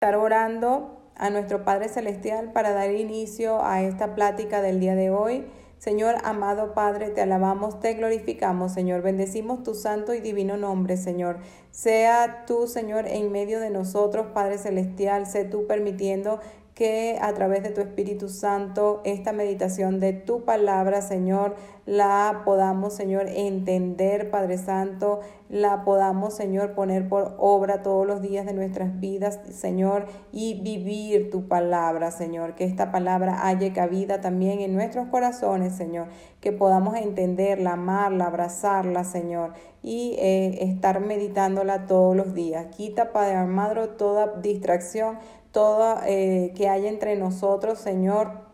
estar 0.00 0.14
orando 0.14 0.96
a 1.16 1.28
nuestro 1.28 1.64
Padre 1.64 1.88
Celestial 1.88 2.52
para 2.52 2.70
dar 2.70 2.94
inicio 2.94 3.64
a 3.64 3.82
esta 3.82 4.14
plática 4.14 4.62
del 4.62 4.78
día 4.78 4.94
de 4.94 5.10
hoy. 5.10 5.44
Señor, 5.78 6.14
amado 6.22 6.72
Padre, 6.72 7.10
te 7.10 7.20
alabamos, 7.20 7.80
te 7.80 7.94
glorificamos, 7.94 8.70
Señor. 8.70 9.02
Bendecimos 9.02 9.64
tu 9.64 9.74
santo 9.74 10.14
y 10.14 10.20
divino 10.20 10.56
nombre, 10.56 10.96
Señor. 10.96 11.40
Sea 11.72 12.44
tú, 12.46 12.68
Señor, 12.68 13.08
en 13.08 13.32
medio 13.32 13.58
de 13.58 13.70
nosotros, 13.70 14.28
Padre 14.32 14.58
Celestial, 14.58 15.26
sé 15.26 15.44
tú 15.44 15.66
permitiendo 15.66 16.38
que 16.78 17.18
a 17.20 17.34
través 17.34 17.64
de 17.64 17.70
tu 17.70 17.80
Espíritu 17.80 18.28
Santo 18.28 19.00
esta 19.02 19.32
meditación 19.32 19.98
de 19.98 20.12
tu 20.12 20.44
palabra, 20.44 21.02
Señor, 21.02 21.56
la 21.86 22.42
podamos, 22.44 22.94
Señor, 22.94 23.26
entender, 23.28 24.30
Padre 24.30 24.58
Santo, 24.58 25.18
la 25.48 25.82
podamos, 25.84 26.36
Señor, 26.36 26.74
poner 26.74 27.08
por 27.08 27.34
obra 27.38 27.82
todos 27.82 28.06
los 28.06 28.22
días 28.22 28.46
de 28.46 28.52
nuestras 28.52 29.00
vidas, 29.00 29.40
Señor, 29.50 30.06
y 30.30 30.60
vivir 30.60 31.30
tu 31.30 31.48
palabra, 31.48 32.12
Señor, 32.12 32.54
que 32.54 32.64
esta 32.64 32.92
palabra 32.92 33.48
haya 33.48 33.72
cabida 33.72 34.20
también 34.20 34.60
en 34.60 34.72
nuestros 34.72 35.08
corazones, 35.08 35.72
Señor, 35.72 36.06
que 36.40 36.52
podamos 36.52 36.94
entenderla, 36.94 37.72
amarla, 37.72 38.26
abrazarla, 38.26 39.02
Señor, 39.02 39.54
y 39.82 40.14
eh, 40.18 40.58
estar 40.62 41.00
meditándola 41.00 41.86
todos 41.86 42.14
los 42.14 42.34
días. 42.34 42.66
Quita, 42.76 43.12
Padre 43.12 43.34
Armado, 43.34 43.88
toda 43.90 44.34
distracción 44.40 45.18
todo 45.52 45.96
eh, 46.06 46.52
que 46.56 46.68
hay 46.68 46.86
entre 46.86 47.16
nosotros, 47.16 47.78
Señor. 47.78 48.46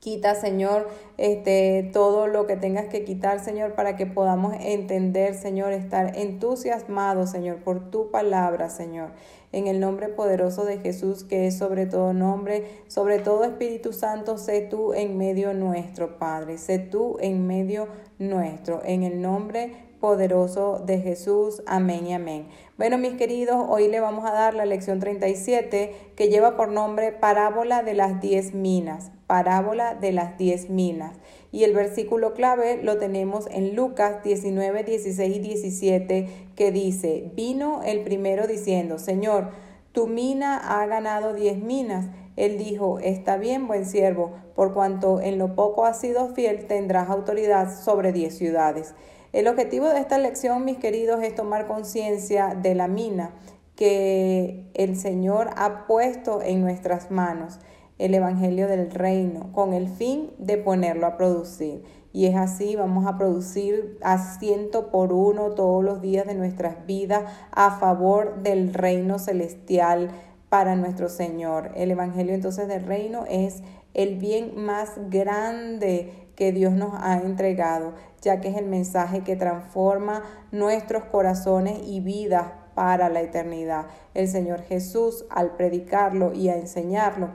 Quita, 0.00 0.36
Señor, 0.36 0.88
este, 1.16 1.90
todo 1.92 2.28
lo 2.28 2.46
que 2.46 2.56
tengas 2.56 2.86
que 2.86 3.04
quitar, 3.04 3.40
Señor, 3.40 3.74
para 3.74 3.96
que 3.96 4.06
podamos 4.06 4.54
entender, 4.60 5.34
Señor, 5.34 5.72
estar 5.72 6.16
entusiasmados, 6.16 7.30
Señor, 7.30 7.56
por 7.64 7.90
tu 7.90 8.12
palabra, 8.12 8.70
Señor. 8.70 9.10
En 9.50 9.66
el 9.66 9.80
nombre 9.80 10.08
poderoso 10.08 10.64
de 10.64 10.78
Jesús, 10.78 11.24
que 11.24 11.48
es 11.48 11.58
sobre 11.58 11.86
todo 11.86 12.12
nombre, 12.12 12.64
sobre 12.86 13.18
todo 13.18 13.42
Espíritu 13.42 13.92
Santo, 13.92 14.38
sé 14.38 14.60
tú 14.60 14.94
en 14.94 15.18
medio 15.18 15.52
nuestro, 15.52 16.16
Padre. 16.16 16.58
Sé 16.58 16.78
tú 16.78 17.16
en 17.20 17.48
medio 17.48 17.88
nuestro. 18.20 18.82
En 18.84 19.02
el 19.02 19.20
nombre 19.20 19.87
poderoso 20.00 20.82
de 20.84 20.98
Jesús. 21.00 21.62
Amén 21.66 22.06
y 22.06 22.14
amén. 22.14 22.48
Bueno, 22.76 22.98
mis 22.98 23.14
queridos, 23.14 23.66
hoy 23.68 23.88
le 23.88 24.00
vamos 24.00 24.24
a 24.24 24.32
dar 24.32 24.54
la 24.54 24.64
lección 24.64 25.00
37 25.00 26.12
que 26.16 26.28
lleva 26.28 26.56
por 26.56 26.68
nombre 26.68 27.12
Parábola 27.12 27.82
de 27.82 27.94
las 27.94 28.20
diez 28.20 28.54
minas. 28.54 29.10
Parábola 29.26 29.94
de 29.94 30.12
las 30.12 30.38
diez 30.38 30.70
minas. 30.70 31.16
Y 31.50 31.64
el 31.64 31.74
versículo 31.74 32.34
clave 32.34 32.80
lo 32.82 32.98
tenemos 32.98 33.48
en 33.50 33.74
Lucas 33.74 34.22
19, 34.22 34.84
16 34.84 35.36
y 35.36 35.38
17 35.40 36.28
que 36.54 36.72
dice, 36.72 37.30
vino 37.34 37.82
el 37.84 38.00
primero 38.00 38.46
diciendo, 38.46 38.98
Señor, 38.98 39.50
tu 39.92 40.06
mina 40.06 40.56
ha 40.56 40.86
ganado 40.86 41.34
diez 41.34 41.58
minas. 41.58 42.06
Él 42.36 42.56
dijo, 42.56 43.00
está 43.00 43.36
bien, 43.36 43.66
buen 43.66 43.84
siervo, 43.84 44.32
por 44.54 44.72
cuanto 44.72 45.20
en 45.20 45.38
lo 45.38 45.56
poco 45.56 45.84
has 45.84 46.00
sido 46.00 46.28
fiel, 46.34 46.66
tendrás 46.66 47.10
autoridad 47.10 47.76
sobre 47.76 48.12
diez 48.12 48.38
ciudades. 48.38 48.94
El 49.32 49.46
objetivo 49.46 49.88
de 49.88 50.00
esta 50.00 50.16
lección, 50.16 50.64
mis 50.64 50.78
queridos, 50.78 51.22
es 51.22 51.34
tomar 51.34 51.66
conciencia 51.66 52.54
de 52.54 52.74
la 52.74 52.88
mina 52.88 53.32
que 53.76 54.70
el 54.74 54.96
Señor 54.96 55.50
ha 55.56 55.86
puesto 55.86 56.42
en 56.42 56.62
nuestras 56.62 57.10
manos, 57.10 57.58
el 57.98 58.14
Evangelio 58.14 58.68
del 58.68 58.90
Reino, 58.90 59.52
con 59.52 59.74
el 59.74 59.88
fin 59.88 60.30
de 60.38 60.56
ponerlo 60.56 61.06
a 61.06 61.16
producir. 61.16 61.84
Y 62.12 62.26
es 62.26 62.36
así, 62.36 62.74
vamos 62.74 63.06
a 63.06 63.18
producir 63.18 63.98
a 64.02 64.18
ciento 64.18 64.90
por 64.90 65.12
uno 65.12 65.50
todos 65.50 65.84
los 65.84 66.00
días 66.00 66.26
de 66.26 66.34
nuestras 66.34 66.86
vidas 66.86 67.30
a 67.52 67.78
favor 67.78 68.42
del 68.42 68.72
reino 68.72 69.18
celestial 69.18 70.10
para 70.48 70.74
nuestro 70.74 71.10
Señor. 71.10 71.72
El 71.76 71.90
Evangelio 71.90 72.34
entonces 72.34 72.66
del 72.66 72.84
reino 72.86 73.26
es 73.28 73.62
el 73.92 74.16
bien 74.16 74.52
más 74.56 74.92
grande 75.10 76.27
que 76.38 76.52
Dios 76.52 76.72
nos 76.72 76.92
ha 77.02 77.16
entregado, 77.16 77.94
ya 78.20 78.40
que 78.40 78.46
es 78.46 78.56
el 78.56 78.66
mensaje 78.66 79.24
que 79.24 79.34
transforma 79.34 80.22
nuestros 80.52 81.02
corazones 81.02 81.80
y 81.84 81.98
vidas 81.98 82.52
para 82.76 83.08
la 83.08 83.22
eternidad. 83.22 83.86
El 84.14 84.28
Señor 84.28 84.62
Jesús, 84.62 85.24
al 85.30 85.56
predicarlo 85.56 86.32
y 86.32 86.48
a 86.48 86.56
enseñarlo, 86.56 87.30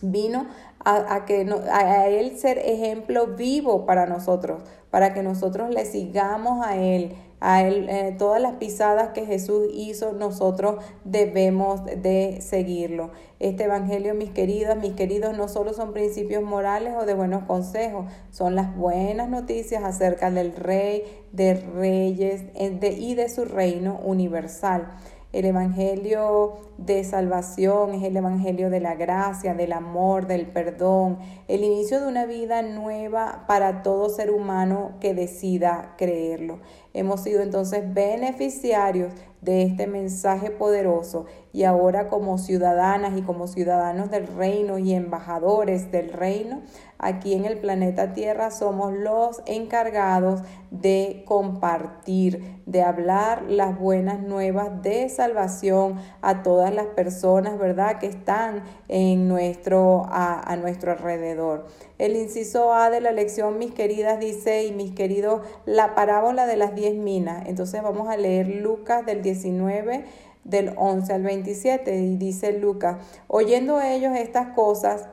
vino 0.00 0.46
a, 0.82 1.26
que 1.26 1.46
a 1.70 2.08
Él 2.08 2.38
ser 2.38 2.56
ejemplo 2.60 3.26
vivo 3.36 3.84
para 3.84 4.06
nosotros, 4.06 4.62
para 4.90 5.12
que 5.12 5.22
nosotros 5.22 5.68
le 5.68 5.84
sigamos 5.84 6.66
a 6.66 6.78
Él, 6.78 7.14
a 7.46 7.62
él, 7.62 7.90
eh, 7.90 8.14
todas 8.18 8.40
las 8.40 8.54
pisadas 8.54 9.10
que 9.10 9.26
Jesús 9.26 9.68
hizo, 9.70 10.14
nosotros 10.14 10.82
debemos 11.04 11.84
de 11.84 12.38
seguirlo. 12.40 13.10
Este 13.38 13.64
Evangelio, 13.64 14.14
mis 14.14 14.30
queridas, 14.30 14.78
mis 14.78 14.94
queridos, 14.94 15.36
no 15.36 15.48
solo 15.48 15.74
son 15.74 15.92
principios 15.92 16.42
morales 16.42 16.94
o 16.98 17.04
de 17.04 17.12
buenos 17.12 17.44
consejos, 17.44 18.06
son 18.30 18.54
las 18.54 18.74
buenas 18.74 19.28
noticias 19.28 19.84
acerca 19.84 20.30
del 20.30 20.56
Rey, 20.56 21.02
de 21.32 21.52
Reyes 21.52 22.44
y 22.56 23.14
de 23.14 23.28
su 23.28 23.44
reino 23.44 24.00
universal. 24.02 24.96
El 25.34 25.46
Evangelio 25.46 26.58
de 26.78 27.02
salvación 27.02 27.92
es 27.94 28.04
el 28.04 28.16
Evangelio 28.16 28.70
de 28.70 28.78
la 28.78 28.94
gracia, 28.94 29.52
del 29.52 29.72
amor, 29.72 30.28
del 30.28 30.46
perdón, 30.46 31.18
el 31.48 31.64
inicio 31.64 32.00
de 32.00 32.06
una 32.06 32.24
vida 32.24 32.62
nueva 32.62 33.44
para 33.48 33.82
todo 33.82 34.08
ser 34.10 34.30
humano 34.30 34.92
que 35.00 35.12
decida 35.12 35.96
creerlo. 35.98 36.60
Hemos 36.94 37.22
sido 37.22 37.42
entonces 37.42 37.92
beneficiarios 37.92 39.12
de 39.40 39.64
este 39.64 39.88
mensaje 39.88 40.50
poderoso 40.50 41.26
y 41.54 41.62
ahora 41.62 42.08
como 42.08 42.36
ciudadanas 42.36 43.16
y 43.16 43.22
como 43.22 43.46
ciudadanos 43.46 44.10
del 44.10 44.26
reino 44.26 44.78
y 44.78 44.92
embajadores 44.92 45.92
del 45.92 46.12
reino, 46.12 46.62
aquí 46.98 47.32
en 47.32 47.44
el 47.44 47.58
planeta 47.58 48.12
Tierra 48.12 48.50
somos 48.50 48.92
los 48.92 49.40
encargados 49.46 50.42
de 50.72 51.22
compartir, 51.24 52.60
de 52.66 52.82
hablar 52.82 53.44
las 53.48 53.78
buenas 53.78 54.20
nuevas 54.20 54.82
de 54.82 55.08
salvación 55.08 56.00
a 56.22 56.42
todas 56.42 56.74
las 56.74 56.86
personas, 56.86 57.56
¿verdad?, 57.56 58.00
que 58.00 58.08
están 58.08 58.64
en 58.88 59.28
nuestro, 59.28 60.06
a, 60.06 60.40
a 60.40 60.56
nuestro 60.56 60.90
alrededor. 60.90 61.66
El 61.98 62.16
inciso 62.16 62.74
A 62.74 62.90
de 62.90 63.00
la 63.00 63.12
lección, 63.12 63.58
mis 63.58 63.72
queridas, 63.72 64.18
dice, 64.18 64.64
y 64.64 64.72
mis 64.72 64.90
queridos, 64.90 65.42
la 65.66 65.94
parábola 65.94 66.46
de 66.46 66.56
las 66.56 66.74
diez 66.74 66.96
minas. 66.96 67.44
Entonces 67.46 67.80
vamos 67.80 68.08
a 68.08 68.16
leer 68.16 68.48
Lucas 68.48 69.06
del 69.06 69.22
19 69.22 70.04
del 70.44 70.74
11 70.76 71.12
al 71.12 71.22
27 71.22 71.96
y 71.96 72.16
dice 72.16 72.58
Lucas, 72.58 72.98
oyendo 73.26 73.80
ellos 73.80 74.16
estas 74.16 74.54
cosas, 74.54 75.08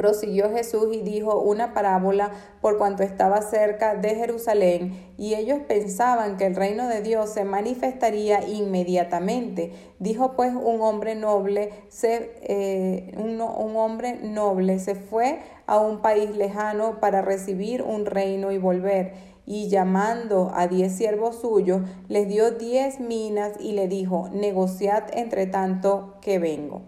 prosiguió 0.00 0.50
Jesús 0.50 0.96
y 0.96 1.02
dijo 1.02 1.38
una 1.38 1.74
parábola 1.74 2.30
por 2.62 2.78
cuanto 2.78 3.02
estaba 3.02 3.42
cerca 3.42 3.94
de 3.94 4.14
Jerusalén 4.14 4.94
y 5.18 5.34
ellos 5.34 5.58
pensaban 5.68 6.38
que 6.38 6.46
el 6.46 6.56
reino 6.56 6.88
de 6.88 7.02
Dios 7.02 7.28
se 7.28 7.44
manifestaría 7.44 8.48
inmediatamente. 8.48 9.74
Dijo 9.98 10.36
pues 10.36 10.54
un 10.54 10.80
hombre 10.80 11.16
noble, 11.16 11.70
se, 11.90 12.32
eh, 12.40 13.12
un, 13.18 13.42
un 13.42 13.76
hombre 13.76 14.14
noble 14.22 14.78
se 14.78 14.94
fue 14.94 15.40
a 15.66 15.78
un 15.78 16.00
país 16.00 16.34
lejano 16.34 16.98
para 16.98 17.20
recibir 17.20 17.82
un 17.82 18.06
reino 18.06 18.52
y 18.52 18.56
volver 18.56 19.12
y 19.50 19.66
llamando 19.68 20.52
a 20.54 20.68
diez 20.68 20.92
siervos 20.92 21.40
suyos, 21.40 21.82
les 22.06 22.28
dio 22.28 22.52
diez 22.52 23.00
minas 23.00 23.54
y 23.58 23.72
le 23.72 23.88
dijo, 23.88 24.28
negociad 24.32 25.02
entre 25.12 25.46
tanto 25.46 26.14
que 26.20 26.38
vengo. 26.38 26.82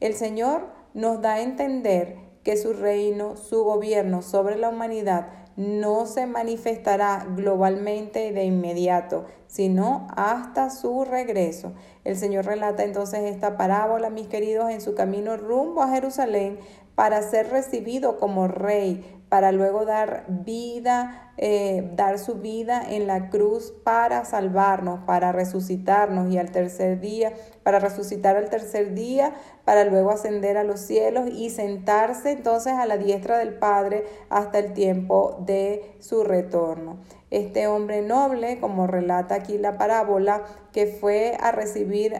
El 0.00 0.14
Señor 0.14 0.68
nos 0.94 1.20
da 1.20 1.34
a 1.34 1.42
entender 1.42 2.16
que 2.44 2.56
su 2.56 2.72
reino, 2.72 3.36
su 3.36 3.62
gobierno 3.62 4.22
sobre 4.22 4.56
la 4.56 4.70
humanidad 4.70 5.28
no 5.56 6.06
se 6.06 6.24
manifestará 6.24 7.26
globalmente 7.36 8.32
de 8.32 8.44
inmediato, 8.44 9.26
sino 9.46 10.06
hasta 10.16 10.70
su 10.70 11.04
regreso. 11.04 11.74
El 12.04 12.16
Señor 12.16 12.46
relata 12.46 12.84
entonces 12.84 13.20
esta 13.24 13.58
parábola, 13.58 14.08
mis 14.08 14.28
queridos, 14.28 14.70
en 14.70 14.80
su 14.80 14.94
camino 14.94 15.36
rumbo 15.36 15.82
a 15.82 15.90
Jerusalén 15.90 16.58
para 16.94 17.20
ser 17.20 17.50
recibido 17.50 18.16
como 18.16 18.48
rey, 18.48 19.17
para 19.28 19.52
luego 19.52 19.84
dar 19.84 20.24
vida, 20.28 21.32
eh, 21.36 21.90
dar 21.94 22.18
su 22.18 22.36
vida 22.36 22.82
en 22.88 23.06
la 23.06 23.28
cruz 23.28 23.72
para 23.84 24.24
salvarnos, 24.24 25.00
para 25.04 25.32
resucitarnos. 25.32 26.32
Y 26.32 26.38
al 26.38 26.50
tercer 26.50 27.00
día, 27.00 27.32
para 27.68 27.80
resucitar 27.80 28.34
al 28.38 28.48
tercer 28.48 28.94
día, 28.94 29.34
para 29.66 29.84
luego 29.84 30.10
ascender 30.10 30.56
a 30.56 30.64
los 30.64 30.80
cielos 30.80 31.28
y 31.28 31.50
sentarse 31.50 32.30
entonces 32.30 32.72
a 32.72 32.86
la 32.86 32.96
diestra 32.96 33.36
del 33.36 33.52
Padre 33.52 34.06
hasta 34.30 34.58
el 34.58 34.72
tiempo 34.72 35.36
de 35.40 35.94
su 35.98 36.24
retorno. 36.24 36.96
Este 37.30 37.66
hombre 37.66 38.00
noble, 38.00 38.58
como 38.58 38.86
relata 38.86 39.34
aquí 39.34 39.58
la 39.58 39.76
parábola, 39.76 40.44
que 40.72 40.86
fue 40.86 41.36
a 41.42 41.52
recibir 41.52 42.16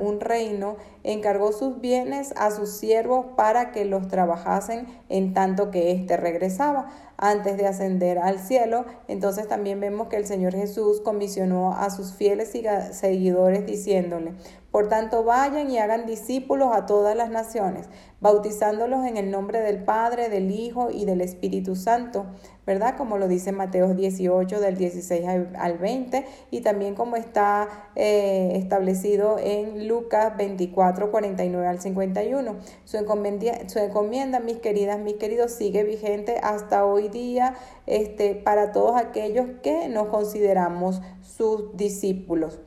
un 0.00 0.20
reino, 0.20 0.76
encargó 1.02 1.52
sus 1.52 1.80
bienes 1.80 2.34
a 2.36 2.50
sus 2.50 2.76
siervos 2.76 3.24
para 3.36 3.72
que 3.72 3.86
los 3.86 4.08
trabajasen 4.08 4.86
en 5.08 5.32
tanto 5.32 5.70
que 5.70 5.92
éste 5.92 6.18
regresaba. 6.18 6.90
Antes 7.16 7.56
de 7.56 7.66
ascender 7.66 8.18
al 8.18 8.38
cielo. 8.38 8.84
Entonces 9.08 9.48
también 9.48 9.80
vemos 9.80 10.08
que 10.08 10.16
el 10.16 10.26
Señor 10.26 10.54
Jesús 10.54 11.00
comisionó 11.00 11.72
a 11.76 11.90
sus 11.90 12.12
fieles 12.12 12.52
seguidores 12.92 13.66
diciéndole, 13.66 14.34
por 14.74 14.88
tanto, 14.88 15.22
vayan 15.22 15.70
y 15.70 15.78
hagan 15.78 16.04
discípulos 16.04 16.70
a 16.72 16.84
todas 16.84 17.16
las 17.16 17.30
naciones, 17.30 17.88
bautizándolos 18.24 19.04
en 19.04 19.18
el 19.18 19.30
nombre 19.30 19.60
del 19.60 19.84
Padre, 19.84 20.30
del 20.30 20.50
Hijo 20.50 20.88
y 20.90 21.04
del 21.04 21.20
Espíritu 21.20 21.76
Santo, 21.76 22.24
¿verdad? 22.66 22.96
Como 22.96 23.18
lo 23.18 23.28
dice 23.28 23.52
Mateo 23.52 23.92
18, 23.92 24.60
del 24.60 24.78
16 24.78 25.26
al 25.58 25.76
20, 25.76 26.24
y 26.50 26.62
también 26.62 26.94
como 26.94 27.16
está 27.16 27.90
eh, 27.94 28.52
establecido 28.54 29.36
en 29.38 29.88
Lucas 29.88 30.38
24, 30.38 31.10
49 31.10 31.66
al 31.66 31.82
51. 31.82 32.56
Su 32.86 32.96
encomienda, 32.96 33.68
su 33.68 33.78
encomienda, 33.78 34.40
mis 34.40 34.56
queridas, 34.56 34.98
mis 35.00 35.16
queridos, 35.16 35.52
sigue 35.52 35.84
vigente 35.84 36.40
hasta 36.42 36.86
hoy 36.86 37.10
día 37.10 37.56
este, 37.84 38.36
para 38.36 38.72
todos 38.72 38.98
aquellos 38.98 39.48
que 39.62 39.88
nos 39.88 40.08
consideramos 40.08 41.02
sus 41.20 41.76
discípulos, 41.76 42.58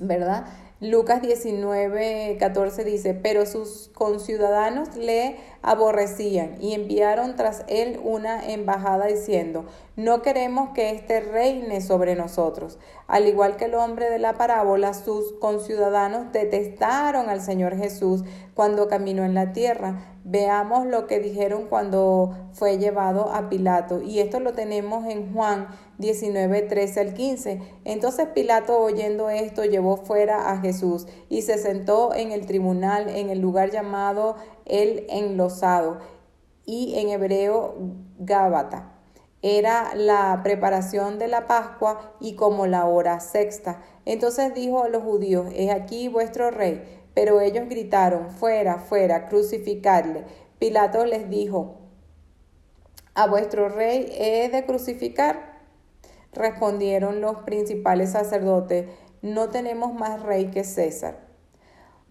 ¿verdad? 0.00 0.44
Lucas 0.80 1.22
19, 1.22 2.36
14 2.38 2.84
dice, 2.84 3.12
pero 3.12 3.46
sus 3.46 3.90
conciudadanos 3.94 4.94
le 4.94 5.34
aborrecían 5.60 6.54
y 6.60 6.72
enviaron 6.72 7.34
tras 7.34 7.64
él 7.66 7.98
una 8.04 8.52
embajada 8.52 9.06
diciendo, 9.06 9.64
no 9.96 10.22
queremos 10.22 10.70
que 10.74 10.92
éste 10.92 11.18
reine 11.18 11.80
sobre 11.80 12.14
nosotros. 12.14 12.78
Al 13.08 13.26
igual 13.26 13.56
que 13.56 13.64
el 13.64 13.74
hombre 13.74 14.08
de 14.08 14.20
la 14.20 14.34
parábola, 14.34 14.94
sus 14.94 15.32
conciudadanos 15.40 16.30
detestaron 16.30 17.28
al 17.28 17.40
Señor 17.40 17.76
Jesús 17.76 18.22
cuando 18.54 18.86
caminó 18.86 19.24
en 19.24 19.34
la 19.34 19.52
tierra. 19.52 20.14
Veamos 20.22 20.86
lo 20.86 21.08
que 21.08 21.18
dijeron 21.18 21.66
cuando 21.68 22.36
fue 22.52 22.78
llevado 22.78 23.32
a 23.32 23.48
Pilato. 23.48 24.00
Y 24.00 24.20
esto 24.20 24.38
lo 24.38 24.52
tenemos 24.52 25.06
en 25.06 25.32
Juan 25.32 25.66
19, 25.98 26.62
13 26.62 27.00
al 27.00 27.14
15. 27.14 27.60
Entonces 27.84 28.28
Pilato, 28.34 28.78
oyendo 28.78 29.30
esto, 29.30 29.64
llevó 29.64 29.96
fuera 29.96 30.50
a 30.50 30.58
Jesús 30.58 31.06
y 31.28 31.42
se 31.42 31.58
sentó 31.58 32.14
en 32.14 32.32
el 32.32 32.46
tribunal 32.46 33.08
en 33.08 33.30
el 33.30 33.40
lugar 33.40 33.70
llamado 33.70 34.36
el 34.64 35.06
enlosado 35.08 35.98
y 36.64 36.98
en 36.98 37.08
hebreo 37.10 37.74
Gábata. 38.18 38.94
Era 39.42 39.94
la 39.94 40.40
preparación 40.42 41.18
de 41.18 41.28
la 41.28 41.46
Pascua 41.46 42.14
y 42.20 42.34
como 42.34 42.66
la 42.66 42.86
hora 42.86 43.20
sexta. 43.20 43.82
Entonces 44.04 44.52
dijo 44.54 44.82
a 44.82 44.88
los 44.88 45.02
judíos, 45.02 45.46
he 45.54 45.70
aquí 45.70 46.08
vuestro 46.08 46.50
rey. 46.50 46.82
Pero 47.14 47.40
ellos 47.40 47.68
gritaron, 47.68 48.30
fuera, 48.30 48.78
fuera, 48.78 49.26
crucificarle. 49.26 50.24
Pilato 50.58 51.04
les 51.04 51.30
dijo, 51.30 51.76
¿a 53.14 53.26
vuestro 53.28 53.68
rey 53.68 54.12
he 54.18 54.48
de 54.48 54.64
crucificar? 54.64 55.57
Respondieron 56.32 57.20
los 57.20 57.38
principales 57.38 58.12
sacerdotes, 58.12 58.86
no 59.22 59.48
tenemos 59.48 59.94
más 59.94 60.22
rey 60.22 60.50
que 60.50 60.64
César. 60.64 61.28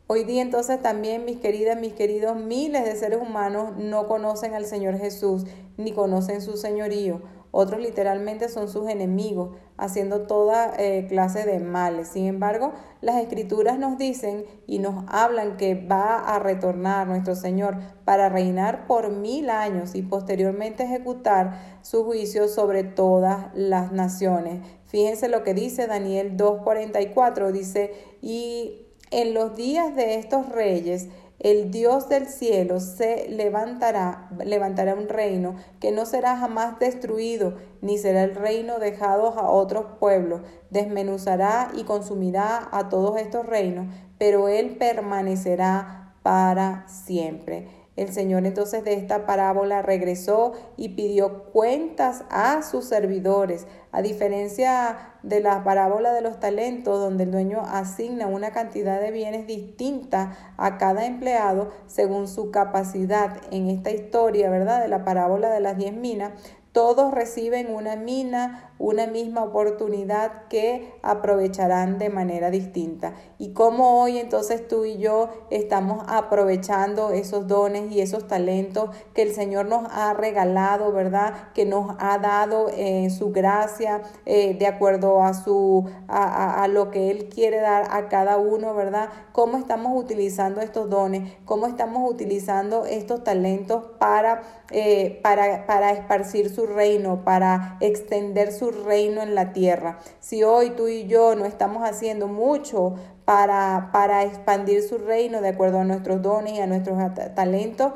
Hoy 0.09 0.23
día 0.23 0.41
entonces 0.41 0.81
también, 0.81 1.25
mis 1.25 1.39
queridas, 1.39 1.79
mis 1.79 1.93
queridos, 1.93 2.37
miles 2.37 2.85
de 2.85 2.95
seres 2.95 3.19
humanos 3.21 3.75
no 3.77 4.07
conocen 4.07 4.53
al 4.53 4.65
Señor 4.65 4.97
Jesús 4.97 5.45
ni 5.75 5.91
conocen 5.91 6.41
su 6.41 6.55
señorío. 6.55 7.21
Otros 7.51 7.79
literalmente 7.81 8.49
son 8.49 8.67
sus 8.67 8.89
enemigos, 8.89 9.55
haciendo 9.77 10.27
toda 10.27 10.73
eh, 10.77 11.05
clase 11.07 11.45
de 11.45 11.59
males. 11.59 12.09
Sin 12.09 12.25
embargo, 12.25 12.73
las 13.01 13.21
escrituras 13.21 13.79
nos 13.79 13.97
dicen 13.97 14.45
y 14.65 14.79
nos 14.79 15.05
hablan 15.07 15.57
que 15.57 15.75
va 15.75 16.17
a 16.17 16.39
retornar 16.39 17.07
nuestro 17.07 17.35
Señor 17.35 17.77
para 18.05 18.29
reinar 18.29 18.88
por 18.88 19.11
mil 19.11 19.49
años 19.49 19.95
y 19.95 20.01
posteriormente 20.01 20.83
ejecutar 20.83 21.79
su 21.81 22.03
juicio 22.03 22.47
sobre 22.47 22.83
todas 22.83 23.47
las 23.53 23.91
naciones. 23.91 24.61
Fíjense 24.85 25.27
lo 25.27 25.43
que 25.43 25.53
dice 25.53 25.88
Daniel 25.88 26.38
2.44, 26.38 27.51
dice, 27.51 27.93
y 28.21 28.88
en 29.11 29.33
los 29.33 29.55
días 29.55 29.95
de 29.95 30.15
estos 30.15 30.50
reyes, 30.50 31.07
el 31.51 31.71
Dios 31.71 32.09
del 32.09 32.27
cielo 32.27 32.81
se 32.81 33.29
levantará, 33.29 34.27
levantará 34.44 34.95
un 34.95 35.07
reino 35.07 35.55
que 35.79 35.94
no 35.94 36.05
será 36.05 36.35
jamás 36.35 36.77
destruido, 36.77 37.55
ni 37.81 37.97
será 37.97 38.23
el 38.23 38.35
reino 38.35 38.79
dejado 38.79 39.39
a 39.39 39.49
otros 39.49 39.85
pueblos. 39.97 40.41
Desmenuzará 40.71 41.71
y 41.73 41.85
consumirá 41.85 42.67
a 42.71 42.89
todos 42.89 43.17
estos 43.17 43.45
reinos, 43.45 43.88
pero 44.17 44.49
él 44.49 44.75
permanecerá 44.77 46.15
para 46.21 46.85
siempre. 46.89 47.69
El 47.95 48.13
Señor 48.13 48.45
entonces 48.45 48.83
de 48.83 48.93
esta 48.93 49.25
parábola 49.25 49.81
regresó 49.81 50.51
y 50.75 50.89
pidió 50.89 51.45
cuentas 51.45 52.25
a 52.29 52.61
sus 52.61 52.85
servidores, 52.85 53.65
a 53.91 54.01
diferencia 54.01 55.16
de 55.27 55.41
la 55.41 55.63
parábola 55.63 56.13
de 56.13 56.21
los 56.21 56.39
talentos, 56.39 57.00
donde 57.00 57.25
el 57.25 57.31
dueño 57.31 57.62
asigna 57.62 58.27
una 58.27 58.51
cantidad 58.51 59.01
de 59.01 59.12
bienes 59.12 59.45
distinta 59.45 60.53
a 60.56 60.77
cada 60.77 61.06
empleado 61.06 61.71
según 61.88 62.29
su 62.29 62.50
capacidad. 62.50 63.38
En 63.51 63.69
esta 63.69 63.91
historia, 63.91 64.50
¿verdad? 64.50 64.81
De 64.81 64.88
la 64.88 65.03
parábola 65.03 65.50
de 65.50 65.59
las 65.59 65.77
diez 65.77 65.94
minas, 65.94 66.31
todos 66.71 67.13
reciben 67.13 67.73
una 67.73 67.95
mina, 67.95 68.73
una 68.77 69.07
misma 69.07 69.43
oportunidad 69.43 70.47
que 70.49 70.93
aprovecharán 71.01 71.97
de 71.97 72.09
manera 72.09 72.51
distinta. 72.51 73.15
Y 73.39 73.53
como 73.53 74.01
hoy 74.01 74.19
entonces 74.19 74.67
tú 74.67 74.85
y 74.85 74.97
yo 74.97 75.29
estamos 75.49 76.03
aprovechando 76.07 77.09
esos 77.11 77.47
dones 77.47 77.91
y 77.91 78.01
esos 78.01 78.27
talentos 78.27 78.91
que 79.13 79.23
el 79.23 79.33
Señor 79.33 79.65
nos 79.65 79.87
ha 79.91 80.13
regalado, 80.13 80.91
¿verdad? 80.91 81.51
Que 81.53 81.65
nos 81.65 81.95
ha 81.99 82.19
dado 82.19 82.67
su 83.09 83.31
gracia, 83.31 84.01
eh, 84.25 84.55
de 84.57 84.67
acuerdo 84.67 85.23
a, 85.23 85.33
su, 85.33 85.89
a, 86.07 86.63
a 86.63 86.67
lo 86.67 86.91
que 86.91 87.09
Él 87.09 87.29
quiere 87.29 87.59
dar 87.59 87.87
a 87.91 88.07
cada 88.07 88.37
uno, 88.37 88.75
¿verdad? 88.75 89.09
¿Cómo 89.31 89.57
estamos 89.57 89.99
utilizando 89.99 90.61
estos 90.61 90.89
dones? 90.89 91.33
¿Cómo 91.45 91.67
estamos 91.67 92.09
utilizando 92.09 92.85
estos 92.85 93.23
talentos 93.23 93.83
para, 93.97 94.43
eh, 94.71 95.19
para, 95.23 95.65
para 95.65 95.91
esparcir 95.91 96.49
su 96.53 96.66
reino, 96.67 97.23
para 97.23 97.77
extender 97.79 98.51
su 98.51 98.71
reino 98.71 99.21
en 99.21 99.33
la 99.33 99.53
tierra. 99.53 99.99
Si 100.19 100.43
hoy 100.43 100.71
tú 100.71 100.87
y 100.87 101.07
yo 101.07 101.35
no 101.35 101.45
estamos 101.45 101.83
haciendo 101.83 102.27
mucho 102.27 102.95
para, 103.25 103.89
para 103.91 104.23
expandir 104.23 104.83
su 104.83 104.97
reino 104.97 105.41
de 105.41 105.49
acuerdo 105.49 105.79
a 105.79 105.83
nuestros 105.83 106.21
dones 106.21 106.53
y 106.53 106.59
a 106.59 106.67
nuestros 106.67 106.97
talentos, 107.35 107.93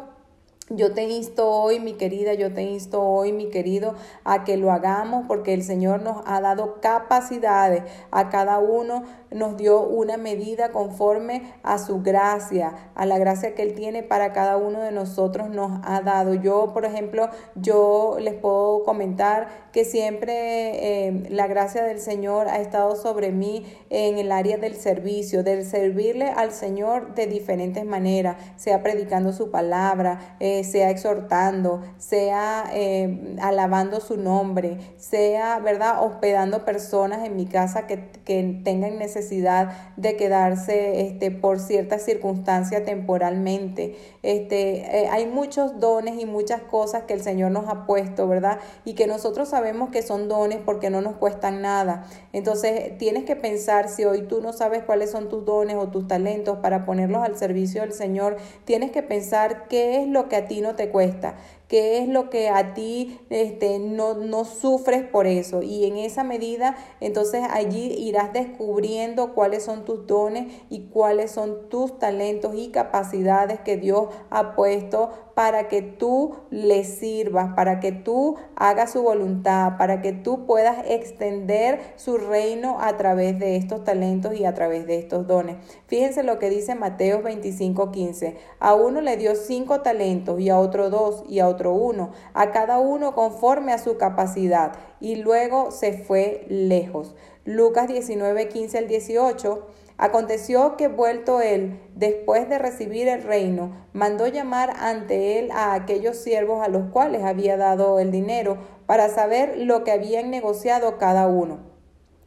yo 0.73 0.94
te 0.94 1.03
insto 1.03 1.50
hoy, 1.50 1.81
mi 1.81 1.94
querida, 1.94 2.33
yo 2.33 2.53
te 2.53 2.63
insto 2.63 3.01
hoy, 3.01 3.33
mi 3.33 3.50
querido, 3.50 3.95
a 4.23 4.45
que 4.45 4.56
lo 4.56 4.71
hagamos 4.71 5.25
porque 5.27 5.53
el 5.53 5.63
Señor 5.63 6.01
nos 6.01 6.23
ha 6.25 6.39
dado 6.39 6.79
capacidades. 6.79 7.83
A 8.09 8.29
cada 8.29 8.59
uno 8.59 9.03
nos 9.31 9.57
dio 9.57 9.81
una 9.81 10.18
medida 10.18 10.72
conforme 10.72 11.54
a 11.63 11.78
su 11.78 12.01
gracia, 12.01 12.92
a 12.95 13.06
la 13.06 13.18
gracia 13.18 13.56
que 13.56 13.63
Él 13.63 13.74
tiene 13.74 14.04
para 14.04 14.33
cada 14.33 14.57
uno 14.57 14.81
de 14.81 14.92
nosotros 14.92 15.50
nos 15.50 15.80
ha 15.83 16.02
dado. 16.02 16.33
Yo, 16.33 16.71
por 16.73 16.85
ejemplo, 16.85 17.30
yo 17.56 18.18
les 18.19 18.33
puedo 18.33 18.83
comentar 18.83 19.69
que 19.71 19.85
siempre 19.85 21.07
eh, 21.07 21.23
la 21.30 21.47
gracia 21.47 21.83
del 21.83 22.00
Señor 22.00 22.47
ha 22.47 22.59
estado 22.59 22.95
sobre 22.95 23.31
mí 23.31 23.66
en 23.90 24.18
el 24.18 24.31
área 24.31 24.57
del 24.57 24.76
servicio, 24.76 25.44
del 25.44 25.66
servirle 25.66 26.30
al 26.30 26.52
Señor 26.52 27.16
de 27.16 27.28
diferentes 27.28 27.85
maneras, 27.85 28.38
sea 28.57 28.83
predicando 28.83 29.33
su 29.33 29.50
palabra. 29.52 30.38
Eh, 30.40 30.64
sea 30.64 30.90
exhortando, 30.90 31.81
sea 31.97 32.66
eh, 32.73 33.35
alabando 33.42 34.00
su 34.00 34.18
nombre, 34.18 34.78
sea, 34.97 35.59
¿verdad?, 35.59 36.04
hospedando 36.04 36.66
personas 36.66 37.26
en 37.26 37.35
mi 37.35 37.45
casa 37.45 37.88
que, 37.88 38.09
que 38.26 38.61
tengan 38.64 38.97
necesidad 38.97 39.20
de 39.30 40.16
quedarse 40.18 41.01
este, 41.01 41.31
por 41.31 41.59
cierta 41.59 41.99
circunstancia 41.99 42.83
temporalmente. 42.83 43.95
Este, 44.23 45.01
eh, 45.04 45.07
hay 45.09 45.25
muchos 45.25 45.80
dones 45.80 46.19
y 46.19 46.25
muchas 46.25 46.61
cosas 46.61 47.04
que 47.04 47.13
el 47.13 47.21
Señor 47.21 47.51
nos 47.51 47.68
ha 47.69 47.85
puesto, 47.85 48.28
¿verdad? 48.28 48.59
Y 48.85 48.94
que 48.94 49.07
nosotros 49.07 49.49
sabemos 49.49 49.90
que 49.90 50.01
son 50.01 50.28
dones 50.28 50.59
porque 50.63 50.90
no 50.90 51.01
nos 51.01 51.16
cuestan 51.18 51.61
nada. 51.61 52.06
Entonces, 52.33 52.97
tienes 52.97 53.23
que 53.23 53.35
pensar 53.35 53.90
si 53.90 54.06
hoy 54.06 54.23
tú 54.23 54.42
no 54.42 54.54
sabes 54.54 54.83
cuáles 54.83 55.11
son 55.11 55.30
tus 55.30 55.45
dones 55.45 55.75
o 55.75 55.90
tus 55.90 56.07
talentos 56.07 56.59
para 56.59 56.85
ponerlos 56.85 57.23
al 57.23 57.37
servicio 57.37 57.81
del 57.81 57.94
Señor, 57.94 58.37
tienes 58.66 58.92
que 58.92 59.04
pensar 59.04 59.68
qué 59.68 60.01
es 60.01 60.07
lo 60.07 60.30
que 60.30 60.35
a 60.35 60.47
ti 60.47 60.61
no 60.61 60.75
te 60.75 60.90
cuesta, 60.90 61.35
qué 61.71 61.99
es 61.99 62.09
lo 62.09 62.30
que 62.30 62.49
a 62.49 62.73
ti 62.73 63.18
este, 63.30 63.80
no, 63.80 64.13
no 64.13 64.44
sufres 64.44 65.04
por 65.06 65.25
eso. 65.25 65.63
Y 65.63 65.85
en 65.85 65.95
esa 65.95 66.25
medida, 66.25 66.75
entonces 66.99 67.45
allí 67.49 67.94
irás 67.97 68.33
descubriendo 68.33 69.33
cuáles 69.33 69.63
son 69.63 69.85
tus 69.85 70.06
dones 70.06 70.54
y 70.69 70.87
cuáles 70.87 71.31
son 71.31 71.69
tus 71.69 71.97
talentos 71.97 72.56
y 72.57 72.71
capacidades 72.71 73.61
que 73.61 73.78
Dios 73.78 74.09
ha 74.30 74.54
puesto 74.54 75.11
para 75.42 75.69
que 75.69 75.81
tú 75.81 76.36
le 76.52 76.83
sirvas, 76.83 77.56
para 77.56 77.80
que 77.80 77.92
tú 77.92 78.36
hagas 78.56 78.92
su 78.92 79.02
voluntad, 79.02 79.76
para 79.76 80.00
que 80.00 80.14
tú 80.14 80.45
puedas 80.45 80.86
extender 80.88 81.80
su 81.95 82.19
reino 82.19 82.78
a 82.80 82.95
través 82.95 83.40
de 83.40 83.56
estos 83.56 83.83
talentos 83.83 84.36
y 84.36 84.45
a 84.45 84.54
través 84.54 84.86
de 84.86 85.00
estos 85.00 85.26
dones. 85.26 85.57
Fíjense 85.88 86.21
lo 86.21 86.38
que 86.38 86.52
dice 86.52 86.76
Mateo 86.76 87.24
25, 87.24 87.92
15. 87.92 88.38
A 88.60 88.76
uno 88.76 89.02
le 89.02 89.18
dio 89.18 89.33
cinco 89.33 89.81
talentos 89.81 90.40
y 90.40 90.52
a 90.52 90.60
otro 90.60 90.92
dos 90.92 91.24
y 91.28 91.40
a 91.40 91.48
otro 91.48 91.74
uno, 91.74 92.12
a 92.36 92.52
cada 92.52 92.78
uno 92.78 93.16
conforme 93.16 93.74
a 93.74 93.80
su 93.80 93.98
capacidad, 93.98 94.74
y 95.00 95.16
luego 95.16 95.71
se 95.71 95.94
fue 95.94 96.45
lejos. 96.50 97.16
Lucas 97.45 97.88
19, 97.88 98.48
15 98.48 98.78
al 98.78 98.88
18. 98.88 99.68
Aconteció 100.02 100.78
que 100.78 100.88
vuelto 100.88 101.42
él, 101.42 101.80
después 101.94 102.50
de 102.50 102.58
recibir 102.58 103.08
el 103.08 103.22
reino, 103.22 103.86
mandó 103.94 104.26
llamar 104.26 104.74
ante 104.80 105.38
él 105.38 105.52
a 105.52 105.76
aquellos 105.76 106.18
siervos 106.18 106.66
a 106.66 106.70
los 106.70 106.90
cuales 106.90 107.24
había 107.24 107.56
dado 107.56 108.00
el 108.00 108.10
dinero, 108.10 108.58
para 108.88 109.10
saber 109.10 109.60
lo 109.60 109.84
que 109.84 109.92
habían 109.92 110.31
negociado 110.31 110.98
cada 110.98 111.28
uno. 111.28 111.60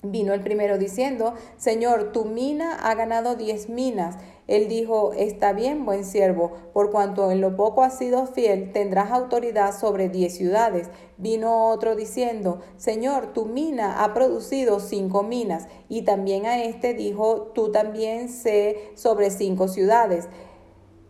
Vino 0.02 0.34
el 0.34 0.40
primero 0.42 0.78
diciendo, 0.78 1.34
Señor, 1.56 2.12
tu 2.12 2.26
mina 2.26 2.76
ha 2.80 2.94
ganado 2.94 3.34
diez 3.34 3.68
minas. 3.68 4.18
Él 4.46 4.68
dijo, 4.68 5.12
Está 5.14 5.52
bien, 5.52 5.84
buen 5.84 6.04
siervo, 6.04 6.52
por 6.72 6.90
cuanto 6.90 7.30
en 7.30 7.40
lo 7.40 7.56
poco 7.56 7.82
has 7.82 7.98
sido 7.98 8.26
fiel, 8.26 8.72
tendrás 8.72 9.10
autoridad 9.10 9.78
sobre 9.78 10.08
diez 10.08 10.36
ciudades. 10.36 10.88
Vino 11.16 11.68
otro 11.70 11.96
diciendo, 11.96 12.60
Señor, 12.76 13.32
tu 13.32 13.46
mina 13.46 14.02
ha 14.02 14.12
producido 14.14 14.80
cinco 14.80 15.22
minas. 15.22 15.68
Y 15.88 16.02
también 16.02 16.46
a 16.46 16.62
este 16.62 16.94
dijo, 16.94 17.52
Tú 17.54 17.72
también 17.72 18.28
sé 18.28 18.92
sobre 18.94 19.30
cinco 19.30 19.68
ciudades. 19.68 20.28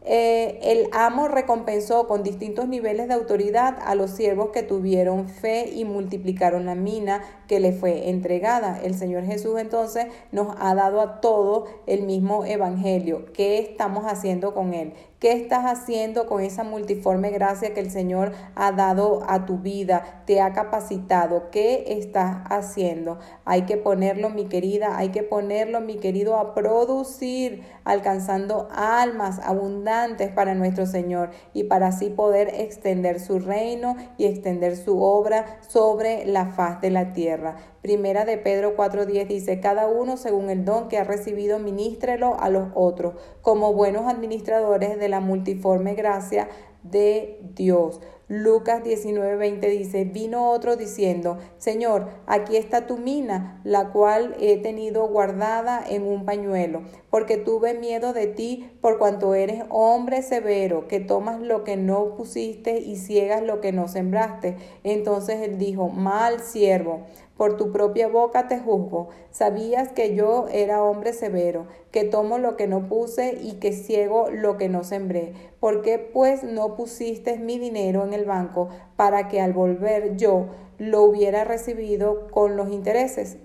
Eh, 0.06 0.58
el 0.62 0.88
amo 0.92 1.28
recompensó 1.28 2.06
con 2.06 2.22
distintos 2.22 2.68
niveles 2.68 3.08
de 3.08 3.14
autoridad 3.14 3.78
a 3.84 3.94
los 3.94 4.10
siervos 4.10 4.50
que 4.50 4.62
tuvieron 4.62 5.28
fe 5.28 5.70
y 5.70 5.86
multiplicaron 5.86 6.66
la 6.66 6.74
mina 6.74 7.22
que 7.48 7.58
le 7.58 7.72
fue 7.72 8.10
entregada. 8.10 8.80
El 8.82 8.94
Señor 8.94 9.24
Jesús 9.24 9.58
entonces 9.58 10.06
nos 10.30 10.54
ha 10.58 10.74
dado 10.74 11.00
a 11.00 11.20
todos 11.20 11.70
el 11.86 12.02
mismo 12.02 12.44
evangelio. 12.44 13.32
¿Qué 13.32 13.58
estamos 13.58 14.04
haciendo 14.04 14.52
con 14.52 14.74
él? 14.74 14.92
¿Qué 15.24 15.32
estás 15.32 15.64
haciendo 15.64 16.26
con 16.26 16.42
esa 16.42 16.64
multiforme 16.64 17.30
gracia 17.30 17.72
que 17.72 17.80
el 17.80 17.90
Señor 17.90 18.32
ha 18.56 18.72
dado 18.72 19.22
a 19.26 19.46
tu 19.46 19.56
vida? 19.56 20.22
Te 20.26 20.42
ha 20.42 20.52
capacitado. 20.52 21.48
¿Qué 21.50 21.96
estás 21.98 22.42
haciendo? 22.50 23.18
Hay 23.46 23.62
que 23.62 23.78
ponerlo, 23.78 24.28
mi 24.28 24.48
querida, 24.50 24.98
hay 24.98 25.12
que 25.12 25.22
ponerlo, 25.22 25.80
mi 25.80 25.96
querido, 25.96 26.36
a 26.36 26.52
producir, 26.52 27.62
alcanzando 27.84 28.68
almas 28.70 29.38
abundantes 29.38 30.30
para 30.30 30.54
nuestro 30.54 30.84
Señor 30.84 31.30
y 31.54 31.64
para 31.64 31.86
así 31.86 32.10
poder 32.10 32.48
extender 32.60 33.18
su 33.18 33.38
reino 33.38 33.96
y 34.18 34.26
extender 34.26 34.76
su 34.76 35.02
obra 35.02 35.58
sobre 35.66 36.26
la 36.26 36.48
faz 36.48 36.82
de 36.82 36.90
la 36.90 37.14
tierra. 37.14 37.56
Primera 37.84 38.24
de 38.24 38.38
Pedro 38.38 38.78
4.10 38.78 39.26
dice, 39.26 39.60
cada 39.60 39.88
uno 39.88 40.16
según 40.16 40.48
el 40.48 40.64
don 40.64 40.88
que 40.88 40.96
ha 40.96 41.04
recibido, 41.04 41.58
ministrelo 41.58 42.40
a 42.40 42.48
los 42.48 42.68
otros, 42.74 43.12
como 43.42 43.74
buenos 43.74 44.06
administradores 44.10 44.98
de 44.98 45.08
la 45.10 45.13
multiforme 45.20 45.94
gracia 45.94 46.48
de 46.82 47.40
Dios. 47.54 48.00
Lucas 48.28 48.82
19:20 48.82 49.68
dice, 49.68 50.04
vino 50.04 50.50
otro 50.50 50.76
diciendo, 50.76 51.36
Señor, 51.58 52.08
aquí 52.26 52.56
está 52.56 52.86
tu 52.86 52.96
mina, 52.96 53.60
la 53.64 53.90
cual 53.90 54.34
he 54.40 54.56
tenido 54.56 55.06
guardada 55.08 55.84
en 55.86 56.06
un 56.06 56.24
pañuelo, 56.24 56.82
porque 57.10 57.36
tuve 57.36 57.74
miedo 57.74 58.14
de 58.14 58.26
ti, 58.26 58.70
por 58.80 58.98
cuanto 58.98 59.34
eres 59.34 59.64
hombre 59.68 60.22
severo, 60.22 60.88
que 60.88 61.00
tomas 61.00 61.40
lo 61.40 61.64
que 61.64 61.76
no 61.76 62.14
pusiste 62.16 62.78
y 62.78 62.96
ciegas 62.96 63.42
lo 63.42 63.60
que 63.60 63.72
no 63.72 63.88
sembraste. 63.88 64.56
Entonces 64.84 65.40
él 65.42 65.58
dijo, 65.58 65.90
mal 65.90 66.40
siervo 66.40 67.02
por 67.36 67.56
tu 67.56 67.72
propia 67.72 68.08
boca 68.08 68.48
te 68.48 68.58
juzgo. 68.58 69.08
Sabías 69.30 69.90
que 69.90 70.14
yo 70.14 70.46
era 70.50 70.82
hombre 70.82 71.12
severo, 71.12 71.66
que 71.90 72.04
tomo 72.04 72.38
lo 72.38 72.56
que 72.56 72.66
no 72.66 72.88
puse 72.88 73.38
y 73.42 73.54
que 73.54 73.72
ciego 73.72 74.30
lo 74.30 74.56
que 74.56 74.68
no 74.68 74.84
sembré. 74.84 75.32
¿Por 75.60 75.82
qué 75.82 75.98
pues 75.98 76.44
no 76.44 76.76
pusiste 76.76 77.38
mi 77.38 77.58
dinero 77.58 78.04
en 78.04 78.12
el 78.12 78.24
banco 78.24 78.68
para 78.96 79.28
que 79.28 79.40
al 79.40 79.52
volver 79.52 80.16
yo 80.16 80.46
lo 80.78 81.02
hubiera 81.02 81.44
recibido 81.44 82.28
con 82.30 82.56
los 82.56 82.70
intereses? 82.70 83.38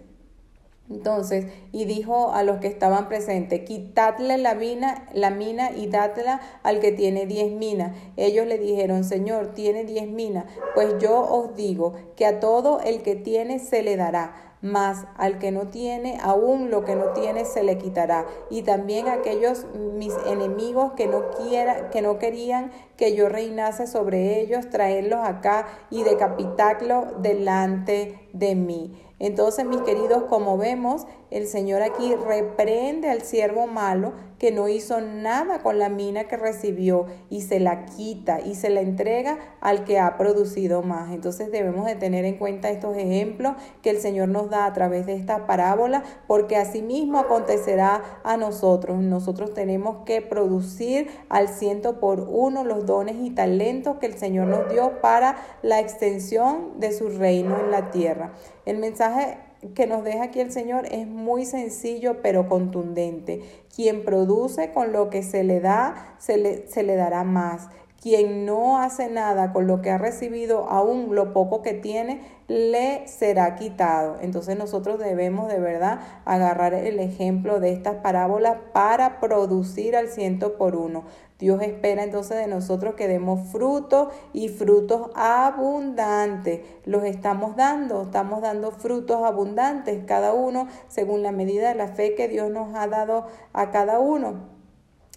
Entonces, 0.89 1.45
y 1.71 1.85
dijo 1.85 2.31
a 2.33 2.41
los 2.43 2.57
que 2.57 2.67
estaban 2.67 3.07
presentes, 3.09 3.61
quitadle 3.61 4.37
la 4.39 4.55
mina, 4.55 5.07
la 5.13 5.29
mina 5.29 5.71
y 5.71 5.87
dadla 5.87 6.41
al 6.63 6.79
que 6.79 6.91
tiene 6.91 7.27
diez 7.27 7.51
minas. 7.51 7.95
Ellos 8.17 8.47
le 8.47 8.57
dijeron, 8.57 9.03
Señor, 9.03 9.53
tiene 9.53 9.83
diez 9.83 10.07
minas. 10.07 10.45
Pues 10.73 10.95
yo 10.99 11.21
os 11.21 11.55
digo 11.55 11.93
que 12.15 12.25
a 12.25 12.39
todo 12.39 12.79
el 12.81 13.03
que 13.03 13.15
tiene 13.15 13.59
se 13.59 13.83
le 13.83 13.97
dará 13.97 14.49
mas 14.61 15.05
al 15.17 15.39
que 15.39 15.51
no 15.51 15.67
tiene, 15.67 16.17
aún 16.21 16.69
lo 16.69 16.83
que 16.83 16.95
no 16.95 17.13
tiene 17.13 17.45
se 17.45 17.63
le 17.63 17.77
quitará. 17.77 18.25
Y 18.49 18.63
también 18.63 19.07
aquellos 19.07 19.65
mis 19.73 20.13
enemigos 20.27 20.93
que 20.93 21.07
no 21.07 21.29
quiera, 21.31 21.89
que 21.89 22.01
no 22.01 22.19
querían 22.19 22.71
que 22.97 23.15
yo 23.15 23.29
reinase 23.29 23.87
sobre 23.87 24.41
ellos, 24.41 24.69
traerlos 24.69 25.25
acá 25.25 25.67
y 25.89 26.03
decapitarlos 26.03 27.21
delante 27.21 28.19
de 28.33 28.55
mí. 28.55 29.08
Entonces, 29.19 29.65
mis 29.65 29.81
queridos, 29.81 30.23
como 30.23 30.57
vemos, 30.57 31.05
el 31.31 31.47
Señor 31.47 31.81
aquí 31.83 32.15
reprende 32.15 33.09
al 33.09 33.21
siervo 33.21 33.67
malo 33.67 34.13
que 34.39 34.51
no 34.51 34.67
hizo 34.69 35.01
nada 35.01 35.59
con 35.59 35.77
la 35.77 35.89
mina 35.89 36.23
que 36.23 36.37
recibió 36.37 37.05
y 37.29 37.41
se 37.41 37.59
la 37.59 37.85
quita 37.85 38.39
y 38.39 38.55
se 38.55 38.69
la 38.69 38.81
entrega 38.81 39.37
al 39.59 39.83
que 39.83 39.99
ha 39.99 40.17
producido 40.17 40.81
más. 40.81 41.11
Entonces 41.13 41.51
debemos 41.51 41.85
de 41.85 41.95
tener 41.95 42.25
en 42.25 42.37
cuenta 42.37 42.69
estos 42.69 42.97
ejemplos 42.97 43.53
que 43.81 43.89
el 43.89 43.99
Señor 43.99 44.29
nos 44.29 44.49
da 44.49 44.65
a 44.65 44.73
través 44.73 45.05
de 45.05 45.13
esta 45.13 45.45
parábola 45.45 46.03
porque 46.25 46.55
asimismo 46.55 47.19
acontecerá 47.19 48.01
a 48.23 48.37
nosotros. 48.37 48.97
Nosotros 48.99 49.53
tenemos 49.53 50.05
que 50.05 50.21
producir 50.21 51.09
al 51.27 51.49
ciento 51.49 51.99
por 51.99 52.21
uno 52.21 52.63
los 52.63 52.85
dones 52.85 53.17
y 53.19 53.29
talentos 53.31 53.97
que 53.97 54.05
el 54.05 54.17
Señor 54.17 54.47
nos 54.47 54.69
dio 54.69 55.01
para 55.01 55.35
la 55.61 55.79
extensión 55.79 56.79
de 56.79 56.93
su 56.93 57.09
reino 57.09 57.59
en 57.59 57.71
la 57.71 57.91
tierra. 57.91 58.33
El 58.65 58.77
mensaje 58.77 59.48
que 59.75 59.87
nos 59.87 60.03
deja 60.03 60.23
aquí 60.25 60.39
el 60.39 60.51
Señor 60.51 60.85
es 60.91 61.07
muy 61.07 61.45
sencillo 61.45 62.21
pero 62.21 62.47
contundente. 62.47 63.41
Quien 63.75 64.03
produce 64.05 64.71
con 64.71 64.91
lo 64.91 65.09
que 65.09 65.23
se 65.23 65.43
le 65.43 65.59
da, 65.59 66.15
se 66.17 66.37
le, 66.37 66.67
se 66.67 66.83
le 66.83 66.95
dará 66.95 67.23
más. 67.23 67.69
Quien 68.01 68.45
no 68.45 68.79
hace 68.79 69.09
nada 69.09 69.51
con 69.51 69.67
lo 69.67 69.81
que 69.81 69.89
ha 69.89 69.97
recibido, 69.97 70.69
aún 70.69 71.13
lo 71.13 71.33
poco 71.33 71.61
que 71.61 71.73
tiene, 71.73 72.21
le 72.47 73.05
será 73.07 73.55
quitado. 73.55 74.17
Entonces 74.21 74.57
nosotros 74.57 74.99
debemos 74.99 75.49
de 75.49 75.59
verdad 75.59 75.99
agarrar 76.23 76.73
el 76.73 76.99
ejemplo 76.99 77.59
de 77.59 77.73
estas 77.73 77.95
parábolas 77.97 78.57
para 78.73 79.19
producir 79.19 79.97
al 79.97 80.07
ciento 80.07 80.57
por 80.57 80.77
uno. 80.77 81.03
Dios 81.39 81.61
espera 81.61 82.03
entonces 82.03 82.37
de 82.37 82.47
nosotros 82.47 82.95
que 82.95 83.07
demos 83.07 83.47
frutos 83.47 84.09
y 84.33 84.49
frutos 84.49 85.09
abundantes. 85.15 86.59
Los 86.83 87.05
estamos 87.05 87.55
dando, 87.55 88.03
estamos 88.03 88.41
dando 88.41 88.71
frutos 88.71 89.23
abundantes 89.23 90.03
cada 90.05 90.33
uno 90.33 90.67
según 90.89 91.23
la 91.23 91.31
medida 91.31 91.69
de 91.69 91.75
la 91.75 91.87
fe 91.87 92.13
que 92.13 92.27
Dios 92.27 92.51
nos 92.51 92.75
ha 92.75 92.87
dado 92.87 93.25
a 93.53 93.71
cada 93.71 93.99
uno. 93.99 94.49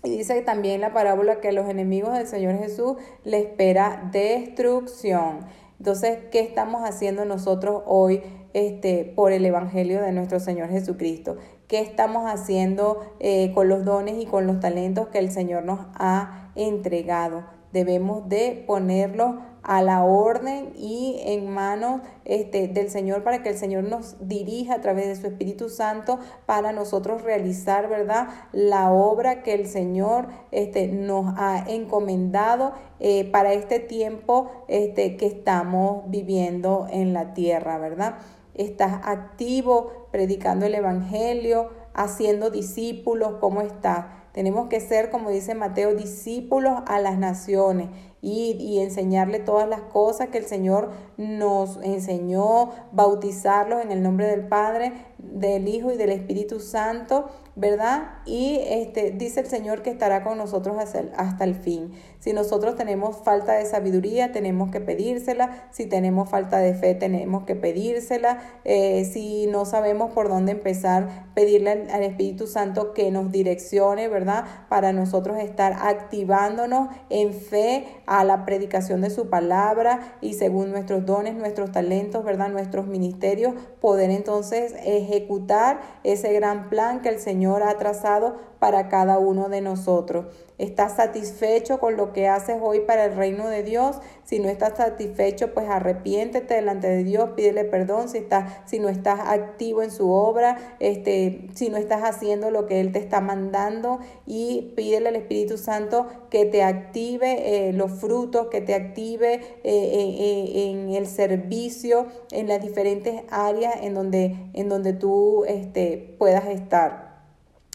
Y 0.04 0.10
dice 0.10 0.40
también 0.42 0.80
la 0.80 0.92
parábola 0.92 1.40
que 1.40 1.50
los 1.50 1.68
enemigos 1.68 2.12
del 2.12 2.28
Señor 2.28 2.56
Jesús 2.56 2.96
le 3.24 3.40
espera 3.40 4.08
destrucción. 4.12 5.40
Entonces, 5.78 6.18
¿qué 6.30 6.38
estamos 6.38 6.88
haciendo 6.88 7.24
nosotros 7.24 7.82
hoy 7.86 8.22
este, 8.52 9.12
por 9.16 9.32
el 9.32 9.44
Evangelio 9.44 10.00
de 10.00 10.12
nuestro 10.12 10.38
Señor 10.38 10.68
Jesucristo? 10.68 11.36
¿Qué 11.72 11.80
estamos 11.80 12.30
haciendo 12.30 13.00
eh, 13.18 13.50
con 13.54 13.70
los 13.70 13.82
dones 13.82 14.22
y 14.22 14.26
con 14.26 14.46
los 14.46 14.60
talentos 14.60 15.08
que 15.08 15.18
el 15.18 15.30
Señor 15.30 15.64
nos 15.64 15.80
ha 15.94 16.50
entregado? 16.54 17.44
Debemos 17.72 18.28
de 18.28 18.62
ponerlos 18.66 19.36
a 19.62 19.80
la 19.80 20.04
orden 20.04 20.74
y 20.76 21.16
en 21.24 21.48
manos 21.48 22.02
este, 22.26 22.68
del 22.68 22.90
Señor 22.90 23.22
para 23.22 23.42
que 23.42 23.48
el 23.48 23.56
Señor 23.56 23.84
nos 23.84 24.16
dirija 24.20 24.74
a 24.74 24.80
través 24.82 25.06
de 25.06 25.16
su 25.16 25.26
Espíritu 25.26 25.70
Santo 25.70 26.18
para 26.44 26.72
nosotros 26.72 27.22
realizar, 27.22 27.88
¿verdad? 27.88 28.28
La 28.52 28.92
obra 28.92 29.42
que 29.42 29.54
el 29.54 29.66
Señor 29.66 30.26
este, 30.50 30.88
nos 30.88 31.32
ha 31.38 31.64
encomendado 31.70 32.74
eh, 33.00 33.24
para 33.32 33.54
este 33.54 33.78
tiempo 33.78 34.50
este, 34.68 35.16
que 35.16 35.24
estamos 35.24 36.02
viviendo 36.10 36.86
en 36.90 37.14
la 37.14 37.32
tierra, 37.32 37.78
¿verdad? 37.78 38.16
Estás 38.54 39.00
activo 39.04 40.08
predicando 40.10 40.66
el 40.66 40.74
Evangelio, 40.74 41.70
haciendo 41.94 42.50
discípulos, 42.50 43.34
¿cómo 43.40 43.60
estás? 43.60 44.06
Tenemos 44.32 44.68
que 44.68 44.80
ser, 44.80 45.10
como 45.10 45.30
dice 45.30 45.54
Mateo, 45.54 45.94
discípulos 45.94 46.82
a 46.86 46.98
las 47.00 47.18
naciones 47.18 47.88
y, 48.22 48.56
y, 48.58 48.80
enseñarle 48.80 49.40
todas 49.40 49.68
las 49.68 49.82
cosas 49.82 50.28
que 50.28 50.38
el 50.38 50.46
Señor 50.46 50.90
nos 51.18 51.78
enseñó, 51.82 52.70
bautizarlos 52.92 53.82
en 53.82 53.90
el 53.90 54.02
nombre 54.02 54.26
del 54.26 54.48
Padre, 54.48 54.92
del 55.18 55.68
Hijo 55.68 55.92
y 55.92 55.96
del 55.96 56.10
Espíritu 56.10 56.60
Santo 56.60 57.26
¿verdad? 57.54 58.12
Y 58.24 58.60
este, 58.66 59.10
dice 59.10 59.40
el 59.40 59.46
Señor 59.46 59.82
que 59.82 59.90
estará 59.90 60.24
con 60.24 60.38
nosotros 60.38 60.76
hasta 60.78 61.44
el, 61.44 61.54
fin. 61.54 61.92
Si 62.18 62.32
nosotros 62.32 62.76
tenemos 62.76 63.18
falta 63.18 63.52
de 63.54 63.66
sabiduría, 63.66 64.32
tenemos 64.32 64.70
que 64.70 64.80
pedírsela. 64.80 65.66
Si 65.70 65.84
tenemos 65.84 66.30
falta 66.30 66.58
de 66.58 66.72
fe, 66.72 66.94
tenemos 66.94 67.44
que 67.44 67.54
pedírsela. 67.54 68.38
Eh, 68.64 69.04
si 69.04 69.46
no 69.48 69.66
sabemos 69.66 70.12
por 70.12 70.28
dónde 70.28 70.52
empezar, 70.52 71.26
pedirle 71.34 71.88
al, 71.92 72.02
Espíritu 72.02 72.46
Santo 72.46 72.94
que 72.94 73.10
nos 73.10 73.30
direccione, 73.30 74.08
¿verdad? 74.08 74.44
Para 74.68 74.92
nosotros 74.92 75.38
estar 75.38 75.74
activándonos 75.74 76.88
en 77.10 77.34
fe 77.34 77.86
a 78.06 78.24
la 78.24 78.44
predicación 78.46 79.02
de 79.02 79.10
su 79.10 79.28
palabra 79.28 80.16
y 80.20 80.34
según 80.34 80.70
nuestros 80.70 81.04
dones, 81.04 81.34
nuestros 81.34 81.70
talentos, 81.70 82.24
¿verdad? 82.24 82.48
Nuestros 82.48 82.86
ministerios, 82.86 83.54
poder 83.80 84.10
entonces 84.10 84.74
ejecutar 84.84 85.80
ese 86.02 86.32
gran 86.32 86.68
plan 86.70 87.02
que 87.02 87.10
el 87.10 87.18
Señor 87.18 87.41
ha 87.50 87.76
trazado 87.78 88.36
para 88.58 88.88
cada 88.88 89.18
uno 89.18 89.48
de 89.48 89.60
nosotros. 89.60 90.26
¿Estás 90.56 90.94
satisfecho 90.94 91.80
con 91.80 91.96
lo 91.96 92.12
que 92.12 92.28
haces 92.28 92.58
hoy 92.62 92.78
para 92.80 93.06
el 93.06 93.16
reino 93.16 93.48
de 93.48 93.64
Dios? 93.64 93.96
Si 94.22 94.38
no 94.38 94.48
estás 94.48 94.76
satisfecho, 94.76 95.52
pues 95.52 95.68
arrepiéntete 95.68 96.54
delante 96.54 96.86
de 96.86 97.02
Dios, 97.02 97.30
pídele 97.34 97.64
perdón 97.64 98.08
si, 98.08 98.18
estás, 98.18 98.60
si 98.66 98.78
no 98.78 98.88
estás 98.88 99.18
activo 99.18 99.82
en 99.82 99.90
su 99.90 100.12
obra, 100.12 100.76
este, 100.78 101.48
si 101.54 101.70
no 101.70 101.76
estás 101.76 102.02
haciendo 102.02 102.52
lo 102.52 102.66
que 102.66 102.80
Él 102.80 102.92
te 102.92 103.00
está 103.00 103.20
mandando 103.20 103.98
y 104.26 104.72
pídele 104.76 105.08
al 105.08 105.16
Espíritu 105.16 105.58
Santo 105.58 106.06
que 106.30 106.44
te 106.44 106.62
active 106.62 107.68
eh, 107.68 107.72
los 107.72 107.90
frutos, 107.90 108.46
que 108.46 108.60
te 108.60 108.74
active 108.74 109.34
eh, 109.34 109.40
eh, 109.64 110.70
en 110.70 110.90
el 110.94 111.08
servicio, 111.08 112.06
en 112.30 112.46
las 112.46 112.62
diferentes 112.62 113.24
áreas 113.30 113.74
en 113.82 113.94
donde, 113.94 114.36
en 114.54 114.68
donde 114.68 114.92
tú 114.92 115.44
este, 115.46 116.14
puedas 116.18 116.46
estar. 116.46 117.11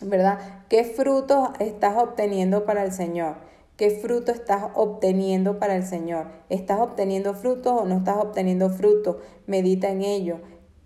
¿Verdad? 0.02 0.40
¿Qué 0.70 0.84
frutos 0.84 1.50
estás 1.60 1.98
obteniendo 1.98 2.66
para 2.66 2.84
el 2.84 2.92
Señor? 2.92 3.36
¿Qué 3.78 3.92
fruto 3.92 4.32
estás 4.32 4.64
obteniendo 4.76 5.60
para 5.60 5.76
el 5.76 5.86
Señor? 5.86 6.28
¿Estás 6.50 6.80
obteniendo 6.80 7.34
frutos 7.34 7.82
o 7.82 7.86
no 7.86 7.98
estás 7.98 8.18
obteniendo 8.18 8.70
frutos? 8.70 9.18
Medita 9.46 9.90
en 9.90 10.02
ello. 10.02 10.40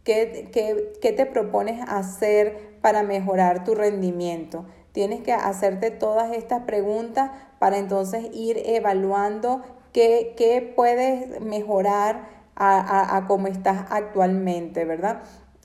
¿Qué, 0.03 0.50
qué, 0.51 0.94
qué 1.01 1.12
te 1.12 1.25
propones 1.25 1.82
hacer 1.88 2.80
para 2.82 3.03
mejorar 3.03 3.63
tu 3.63 3.75
rendimiento? 3.75 4.65
Tienes 4.91 5.22
que 5.22 5.32
hacerte 5.32 5.91
todas 5.91 6.34
estas 6.34 6.63
preguntas 6.63 7.32
para 7.60 7.77
entonces 7.77 8.25
ir 8.34 8.62
evaluando 8.65 9.62
qué, 9.94 10.34
qué 10.38 10.74
puedes 10.75 11.39
mejorar 11.39 12.27
a, 12.56 12.80
a, 12.80 13.18
a 13.18 13.27
cómo 13.27 13.48
estás 13.48 13.86
actualmente, 13.89 14.84
¿verdad? 14.84 15.22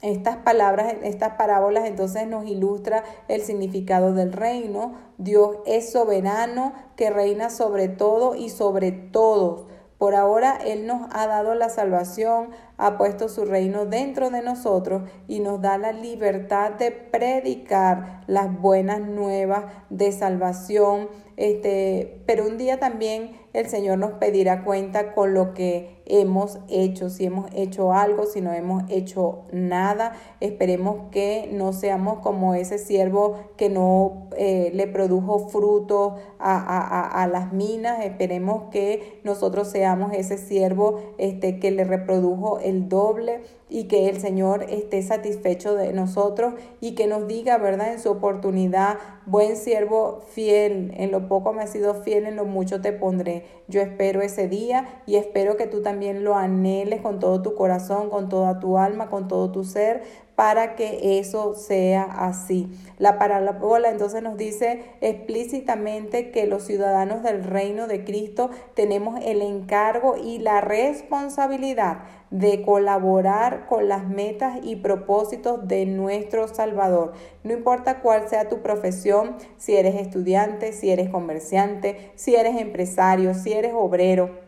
Estas 0.06 0.36
palabras, 0.36 0.94
estas 1.02 1.32
parábolas 1.32 1.84
entonces 1.84 2.28
nos 2.28 2.46
ilustra 2.46 3.02
el 3.26 3.42
significado 3.42 4.14
del 4.14 4.32
reino. 4.32 4.94
Dios 5.18 5.56
es 5.66 5.90
soberano 5.90 6.74
que 6.94 7.10
reina 7.10 7.50
sobre 7.50 7.88
todo 7.88 8.36
y 8.36 8.50
sobre 8.50 8.92
todos. 8.92 9.66
Por 9.98 10.14
ahora 10.14 10.58
Él 10.64 10.86
nos 10.86 11.08
ha 11.10 11.26
dado 11.26 11.56
la 11.56 11.70
salvación, 11.70 12.50
ha 12.76 12.98
puesto 12.98 13.28
su 13.28 13.46
reino 13.46 13.84
dentro 13.84 14.30
de 14.30 14.42
nosotros 14.42 15.10
y 15.26 15.40
nos 15.40 15.60
da 15.60 15.76
la 15.76 15.90
libertad 15.90 16.70
de 16.70 16.92
predicar 16.92 18.22
las 18.28 18.56
buenas 18.60 19.00
nuevas 19.00 19.64
de 19.90 20.12
salvación. 20.12 21.08
Este, 21.36 22.22
pero 22.26 22.46
un 22.46 22.58
día 22.58 22.78
también 22.78 23.40
el 23.54 23.68
Señor 23.68 23.98
nos 23.98 24.12
pedirá 24.12 24.62
cuenta 24.62 25.14
con 25.14 25.34
lo 25.34 25.52
que 25.52 25.95
hemos 26.06 26.58
hecho, 26.68 27.10
si 27.10 27.26
hemos 27.26 27.50
hecho 27.52 27.92
algo, 27.92 28.26
si 28.26 28.40
no 28.40 28.52
hemos 28.52 28.84
hecho 28.88 29.44
nada. 29.52 30.12
Esperemos 30.40 31.10
que 31.10 31.50
no 31.52 31.72
seamos 31.72 32.20
como 32.20 32.54
ese 32.54 32.78
siervo 32.78 33.36
que 33.56 33.68
no 33.68 34.28
eh, 34.36 34.70
le 34.74 34.86
produjo 34.86 35.48
fruto 35.48 36.16
a, 36.38 37.22
a, 37.22 37.26
las 37.26 37.52
minas. 37.52 38.04
Esperemos 38.04 38.70
que 38.70 39.20
nosotros 39.24 39.68
seamos 39.68 40.12
ese 40.14 40.38
siervo 40.38 41.00
este, 41.18 41.58
que 41.58 41.70
le 41.70 41.84
reprodujo 41.84 42.60
el 42.60 42.88
doble 42.88 43.40
y 43.68 43.84
que 43.84 44.08
el 44.08 44.20
Señor 44.20 44.66
esté 44.68 45.02
satisfecho 45.02 45.74
de 45.74 45.92
nosotros 45.92 46.54
y 46.80 46.94
que 46.94 47.08
nos 47.08 47.26
diga, 47.26 47.58
¿verdad? 47.58 47.92
En 47.92 48.00
su 48.00 48.10
oportunidad, 48.10 48.98
buen 49.26 49.56
siervo 49.56 50.20
fiel, 50.30 50.92
en 50.96 51.10
lo 51.10 51.26
poco 51.26 51.52
me 51.52 51.62
has 51.62 51.70
sido 51.70 51.94
fiel, 51.94 52.26
en 52.26 52.36
lo 52.36 52.44
mucho 52.44 52.80
te 52.80 52.92
pondré. 52.92 53.44
Yo 53.66 53.80
espero 53.80 54.22
ese 54.22 54.46
día 54.46 55.02
y 55.06 55.16
espero 55.16 55.56
que 55.56 55.66
tú 55.66 55.82
también 55.82 55.95
lo 56.00 56.36
anheles 56.36 57.00
con 57.00 57.18
todo 57.18 57.42
tu 57.42 57.54
corazón, 57.54 58.10
con 58.10 58.28
toda 58.28 58.60
tu 58.60 58.78
alma, 58.78 59.10
con 59.10 59.28
todo 59.28 59.50
tu 59.50 59.64
ser, 59.64 60.02
para 60.36 60.76
que 60.76 61.18
eso 61.18 61.54
sea 61.54 62.02
así. 62.02 62.68
La 62.98 63.18
parábola 63.18 63.90
entonces 63.90 64.22
nos 64.22 64.36
dice 64.36 64.84
explícitamente 65.00 66.30
que 66.30 66.46
los 66.46 66.62
ciudadanos 66.62 67.22
del 67.22 67.42
reino 67.42 67.86
de 67.88 68.04
Cristo 68.04 68.50
tenemos 68.74 69.18
el 69.24 69.40
encargo 69.40 70.16
y 70.16 70.38
la 70.38 70.60
responsabilidad 70.60 72.00
de 72.30 72.62
colaborar 72.62 73.66
con 73.66 73.88
las 73.88 74.06
metas 74.08 74.58
y 74.62 74.76
propósitos 74.76 75.66
de 75.66 75.86
nuestro 75.86 76.48
Salvador. 76.48 77.14
No 77.42 77.54
importa 77.54 78.00
cuál 78.00 78.28
sea 78.28 78.48
tu 78.48 78.60
profesión, 78.60 79.36
si 79.56 79.74
eres 79.76 79.94
estudiante, 79.94 80.72
si 80.72 80.90
eres 80.90 81.08
comerciante, 81.08 82.12
si 82.14 82.34
eres 82.34 82.60
empresario, 82.60 83.32
si 83.32 83.54
eres 83.54 83.72
obrero 83.74 84.45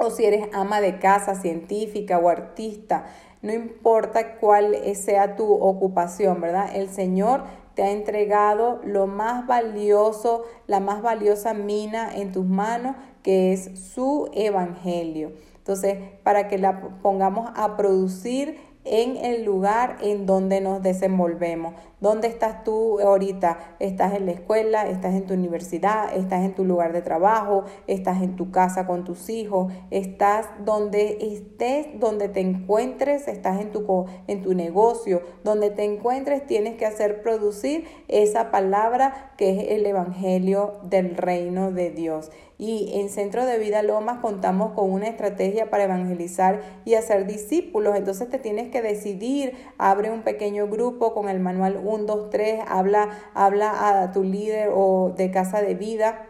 o 0.00 0.10
si 0.10 0.24
eres 0.24 0.48
ama 0.54 0.80
de 0.80 0.98
casa, 0.98 1.34
científica 1.34 2.18
o 2.18 2.30
artista, 2.30 3.04
no 3.42 3.52
importa 3.52 4.36
cuál 4.38 4.74
sea 4.94 5.36
tu 5.36 5.52
ocupación, 5.52 6.40
¿verdad? 6.40 6.74
El 6.74 6.88
Señor 6.88 7.42
te 7.74 7.82
ha 7.82 7.90
entregado 7.90 8.80
lo 8.82 9.06
más 9.06 9.46
valioso, 9.46 10.44
la 10.66 10.80
más 10.80 11.02
valiosa 11.02 11.52
mina 11.52 12.10
en 12.14 12.32
tus 12.32 12.46
manos, 12.46 12.96
que 13.22 13.52
es 13.52 13.92
su 13.92 14.30
evangelio. 14.32 15.32
Entonces, 15.58 15.98
para 16.22 16.48
que 16.48 16.56
la 16.56 16.80
pongamos 17.02 17.50
a 17.54 17.76
producir 17.76 18.58
en 18.84 19.18
el 19.18 19.44
lugar 19.44 19.98
en 20.00 20.24
donde 20.24 20.62
nos 20.62 20.82
desenvolvemos. 20.82 21.74
¿Dónde 22.00 22.28
estás 22.28 22.64
tú 22.64 22.98
ahorita? 22.98 23.76
¿Estás 23.78 24.14
en 24.14 24.24
la 24.24 24.32
escuela? 24.32 24.88
¿Estás 24.88 25.14
en 25.14 25.26
tu 25.26 25.34
universidad? 25.34 26.16
¿Estás 26.16 26.46
en 26.46 26.54
tu 26.54 26.64
lugar 26.64 26.94
de 26.94 27.02
trabajo? 27.02 27.64
¿Estás 27.86 28.22
en 28.22 28.36
tu 28.36 28.50
casa 28.50 28.86
con 28.86 29.04
tus 29.04 29.28
hijos? 29.28 29.70
¿Estás 29.90 30.46
donde 30.64 31.18
estés, 31.20 31.88
donde 32.00 32.30
te 32.30 32.40
encuentres? 32.40 33.28
¿Estás 33.28 33.60
en 33.60 33.70
tu, 33.70 34.06
en 34.28 34.40
tu 34.40 34.54
negocio? 34.54 35.20
Donde 35.44 35.68
te 35.68 35.84
encuentres 35.84 36.46
tienes 36.46 36.76
que 36.76 36.86
hacer 36.86 37.20
producir 37.20 37.84
esa 38.08 38.50
palabra 38.50 39.34
que 39.36 39.50
es 39.50 39.78
el 39.78 39.84
Evangelio 39.84 40.80
del 40.84 41.16
reino 41.16 41.70
de 41.70 41.90
Dios. 41.90 42.30
Y 42.60 43.00
en 43.00 43.08
Centro 43.08 43.46
de 43.46 43.58
Vida 43.58 43.82
Lomas 43.82 44.18
contamos 44.18 44.72
con 44.72 44.90
una 44.90 45.08
estrategia 45.08 45.70
para 45.70 45.84
evangelizar 45.84 46.60
y 46.84 46.92
hacer 46.92 47.26
discípulos. 47.26 47.96
Entonces 47.96 48.28
te 48.28 48.38
tienes 48.38 48.70
que 48.70 48.82
decidir, 48.82 49.54
abre 49.78 50.10
un 50.10 50.20
pequeño 50.20 50.68
grupo 50.68 51.14
con 51.14 51.30
el 51.30 51.40
manual 51.40 51.80
1, 51.90 52.04
2, 52.04 52.30
3, 52.30 52.60
habla, 52.66 53.10
habla 53.34 54.02
a 54.02 54.12
tu 54.12 54.22
líder 54.22 54.70
o 54.72 55.12
de 55.16 55.30
casa 55.30 55.60
de 55.62 55.74
vida 55.74 56.26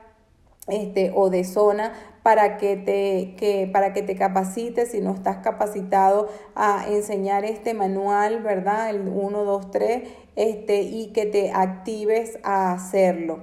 este, 0.68 1.12
o 1.14 1.30
de 1.30 1.44
zona 1.44 1.92
para 2.22 2.58
que, 2.58 2.76
te, 2.76 3.34
que, 3.36 3.68
para 3.72 3.92
que 3.92 4.02
te 4.02 4.14
capacites 4.14 4.90
si 4.90 5.00
no 5.00 5.14
estás 5.14 5.38
capacitado 5.38 6.28
a 6.54 6.86
enseñar 6.88 7.44
este 7.44 7.74
manual, 7.74 8.42
¿verdad? 8.42 8.90
El 8.90 9.08
1, 9.08 9.44
2, 9.44 9.70
3, 9.70 10.02
este, 10.36 10.82
y 10.82 11.12
que 11.12 11.26
te 11.26 11.50
actives 11.52 12.38
a 12.42 12.72
hacerlo 12.72 13.40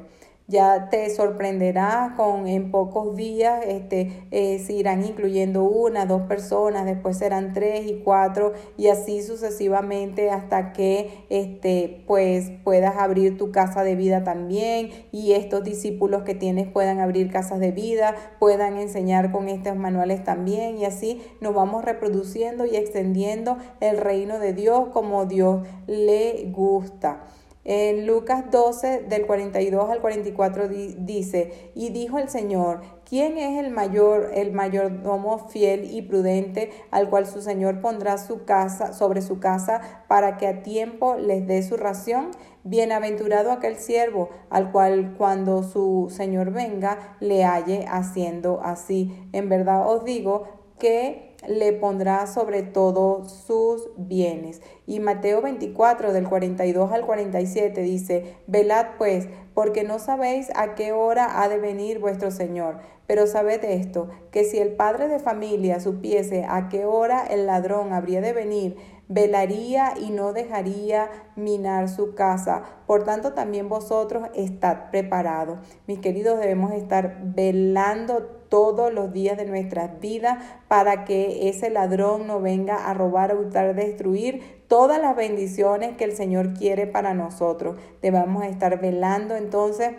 ya 0.47 0.89
te 0.89 1.09
sorprenderá 1.09 2.13
con 2.15 2.47
en 2.47 2.71
pocos 2.71 3.17
días 3.17 3.61
este, 3.67 4.27
eh, 4.31 4.59
se 4.59 4.73
irán 4.73 5.03
incluyendo 5.03 5.63
una, 5.63 6.05
dos 6.05 6.21
personas, 6.21 6.85
después 6.85 7.17
serán 7.17 7.51
tres 7.51 7.85
y 7.85 7.99
cuatro 8.03 8.53
y 8.77 8.87
así 8.87 9.21
sucesivamente 9.21 10.29
hasta 10.29 10.71
que 10.71 11.25
este, 11.29 12.03
pues 12.07 12.51
puedas 12.63 12.95
abrir 12.95 13.37
tu 13.37 13.51
casa 13.51 13.83
de 13.83 13.95
vida 13.95 14.23
también 14.23 14.91
y 15.11 15.33
estos 15.33 15.65
discípulos 15.65 16.23
que 16.23 16.33
tienes 16.33 16.67
puedan 16.67 16.99
abrir 16.99 17.29
casas 17.29 17.59
de 17.59 17.71
vida, 17.71 18.15
puedan 18.39 18.77
enseñar 18.77 19.33
con 19.33 19.49
estos 19.49 19.75
manuales 19.75 20.23
también 20.23 20.77
y 20.77 20.85
así 20.85 21.21
nos 21.41 21.53
vamos 21.53 21.83
reproduciendo 21.83 22.65
y 22.65 22.77
extendiendo 22.77 23.57
el 23.81 23.97
reino 23.97 24.39
de 24.39 24.53
Dios 24.53 24.87
como 24.93 25.25
Dios 25.25 25.67
le 25.87 26.49
gusta. 26.53 27.27
En 27.69 28.07
Lucas 28.07 28.49
12, 28.49 29.01
del 29.09 29.25
42 29.27 29.89
al 29.89 29.99
44 29.99 30.69
dice, 30.69 31.71
y 31.75 31.89
dijo 31.89 32.17
el 32.17 32.29
Señor, 32.29 32.79
¿quién 33.03 33.37
es 33.37 33.61
el 33.61 33.71
mayor, 33.71 34.31
el 34.33 34.53
mayordomo 34.53 35.49
fiel 35.49 35.83
y 35.91 36.01
prudente 36.01 36.71
al 36.91 37.09
cual 37.09 37.25
su 37.25 37.41
Señor 37.41 37.81
pondrá 37.81 38.19
su 38.19 38.45
casa, 38.45 38.93
sobre 38.93 39.21
su 39.21 39.41
casa 39.41 39.81
para 40.07 40.37
que 40.37 40.47
a 40.47 40.63
tiempo 40.63 41.17
les 41.17 41.45
dé 41.45 41.61
su 41.61 41.75
ración? 41.75 42.31
Bienaventurado 42.63 43.51
aquel 43.51 43.75
siervo 43.75 44.29
al 44.49 44.71
cual 44.71 45.15
cuando 45.17 45.63
su 45.63 46.07
Señor 46.09 46.51
venga 46.51 47.17
le 47.19 47.43
halle 47.43 47.85
haciendo 47.89 48.61
así. 48.63 49.27
En 49.33 49.49
verdad 49.49 49.91
os 49.91 50.05
digo 50.05 50.45
que 50.79 51.26
le 51.47 51.73
pondrá 51.73 52.27
sobre 52.27 52.61
todo 52.61 53.25
sus 53.25 53.89
bienes. 53.97 54.61
Y 54.85 54.99
Mateo 54.99 55.41
24 55.41 56.13
del 56.13 56.27
42 56.27 56.91
al 56.91 57.05
47 57.05 57.81
dice, 57.81 58.35
velad 58.47 58.87
pues, 58.97 59.27
porque 59.53 59.83
no 59.83 59.99
sabéis 59.99 60.49
a 60.55 60.75
qué 60.75 60.91
hora 60.91 61.41
ha 61.41 61.49
de 61.49 61.57
venir 61.57 61.99
vuestro 61.99 62.31
Señor. 62.31 62.77
Pero 63.07 63.25
sabed 63.25 63.63
esto, 63.63 64.09
que 64.31 64.43
si 64.43 64.59
el 64.59 64.73
padre 64.73 65.07
de 65.07 65.19
familia 65.19 65.79
supiese 65.79 66.45
a 66.47 66.67
qué 66.69 66.85
hora 66.85 67.25
el 67.25 67.47
ladrón 67.47 67.93
habría 67.93 68.21
de 68.21 68.33
venir, 68.33 68.75
velaría 69.07 69.93
y 69.99 70.09
no 70.09 70.33
dejaría 70.33 71.09
minar 71.35 71.87
su 71.89 72.13
casa. 72.15 72.63
Por 72.85 73.03
tanto, 73.03 73.33
también 73.33 73.69
vosotros 73.69 74.27
estad 74.35 74.89
preparados. 74.91 75.59
Mis 75.87 75.99
queridos, 75.99 76.39
debemos 76.39 76.73
estar 76.73 77.17
velando 77.23 78.36
todos 78.49 78.93
los 78.93 79.13
días 79.13 79.37
de 79.37 79.45
nuestras 79.45 79.99
vidas 79.99 80.37
para 80.67 81.05
que 81.05 81.49
ese 81.49 81.69
ladrón 81.69 82.27
no 82.27 82.41
venga 82.41 82.89
a 82.89 82.93
robar, 82.93 83.31
a 83.31 83.35
hurtar, 83.35 83.65
a 83.65 83.73
destruir 83.73 84.63
todas 84.67 85.01
las 85.01 85.15
bendiciones 85.15 85.95
que 85.97 86.03
el 86.03 86.15
Señor 86.15 86.53
quiere 86.53 86.87
para 86.87 87.13
nosotros. 87.13 87.77
Debemos 88.01 88.45
estar 88.45 88.79
velando 88.79 89.35
entonces 89.35 89.91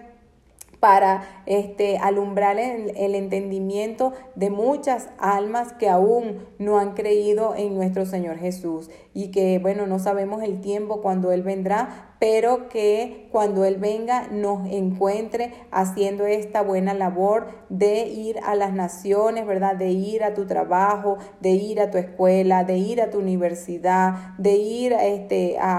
para 0.81 1.25
este, 1.47 1.99
alumbrar 1.99 2.59
el, 2.59 2.97
el, 2.97 3.15
entendimiento 3.15 4.13
de 4.37 4.51
muchas 4.51 5.09
almas 5.19 5.73
que 5.73 5.89
aún 5.89 6.47
no 6.59 6.79
han 6.79 6.95
creído 6.95 7.55
en 7.57 7.75
nuestro 7.75 8.07
Señor 8.07 8.39
Jesús 8.39 8.89
y 9.13 9.33
que, 9.33 9.59
bueno, 9.59 9.87
no 9.87 9.99
sabemos 9.99 10.43
el 10.43 10.61
tiempo 10.61 11.01
cuando 11.01 11.33
Él 11.33 11.43
vendrá, 11.43 12.08
pero 12.19 12.69
que 12.69 13.29
cuando 13.31 13.65
Él 13.65 13.77
venga 13.77 14.29
nos 14.29 14.69
encuentre 14.69 15.53
haciendo 15.71 16.27
esta 16.27 16.63
buena 16.63 16.95
labor 16.95 17.47
de 17.69 18.07
ir 18.07 18.39
a 18.45 18.55
las 18.55 18.73
naciones, 18.73 19.47
¿verdad? 19.47 19.77
De 19.77 19.91
ir 19.91 20.25
a 20.25 20.35
tu 20.35 20.47
trabajo, 20.47 21.19
de 21.41 21.51
ir 21.51 21.81
a 21.81 21.91
tu 21.91 21.99
escuela, 21.99 22.65
de 22.65 22.79
ir 22.79 23.01
a 23.01 23.11
tu 23.11 23.19
universidad, 23.19 24.37
de 24.39 24.57
ir 24.57 24.93
este, 24.93 25.59
a, 25.61 25.79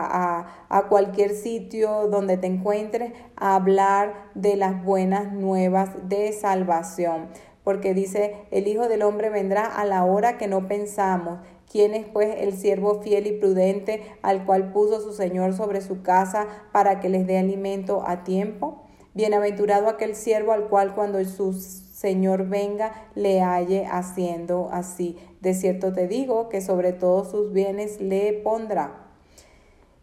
a, 0.69 0.78
a 0.78 0.88
cualquier 0.88 1.32
sitio 1.32 2.08
donde 2.08 2.38
te 2.38 2.47
encuentres 2.47 3.13
a 3.36 3.56
hablar 3.56 4.30
de 4.34 4.56
las 4.56 4.84
buenas 4.84 5.34
nuevas 5.34 6.08
de 6.08 6.32
salvación. 6.32 7.28
Porque 7.63 7.93
dice, 7.93 8.36
el 8.52 8.67
Hijo 8.67 8.88
del 8.88 9.04
Hombre 9.04 9.30
vendrá 9.30 9.65
a 9.65 9.84
la 9.84 10.06
hora 10.06 10.38
que 10.38 10.47
no 10.47 10.67
pensamos 10.67 11.39
¿Quién 11.69 11.93
es 11.93 12.08
pues 12.08 12.36
el 12.39 12.58
siervo 12.58 13.01
fiel 13.01 13.27
y 13.27 13.34
prudente 13.34 14.01
al 14.23 14.45
cual 14.45 14.71
puso 14.71 15.01
su 15.01 15.13
Señor 15.13 15.53
sobre 15.53 15.82
su 15.82 16.01
casa 16.01 16.47
para 16.71 16.99
que 16.99 17.10
les 17.10 17.27
dé 17.27 17.38
alimento 17.38 18.03
a 18.08 18.23
tiempo? 18.23 18.84
Bienaventurado 19.13 19.88
aquel 19.88 20.15
siervo 20.15 20.51
al 20.51 20.67
cual 20.67 20.95
cuando 20.95 21.23
su 21.25 21.53
Señor 21.53 22.47
venga 22.47 22.93
le 23.13 23.41
halle 23.41 23.86
haciendo 23.86 24.69
así. 24.71 25.17
De 25.41 25.53
cierto 25.53 25.93
te 25.93 26.08
digo 26.08 26.49
que 26.49 26.62
sobre 26.62 26.91
todos 26.91 27.29
sus 27.29 27.53
bienes 27.53 28.01
le 28.01 28.34
pondrá. 28.34 29.08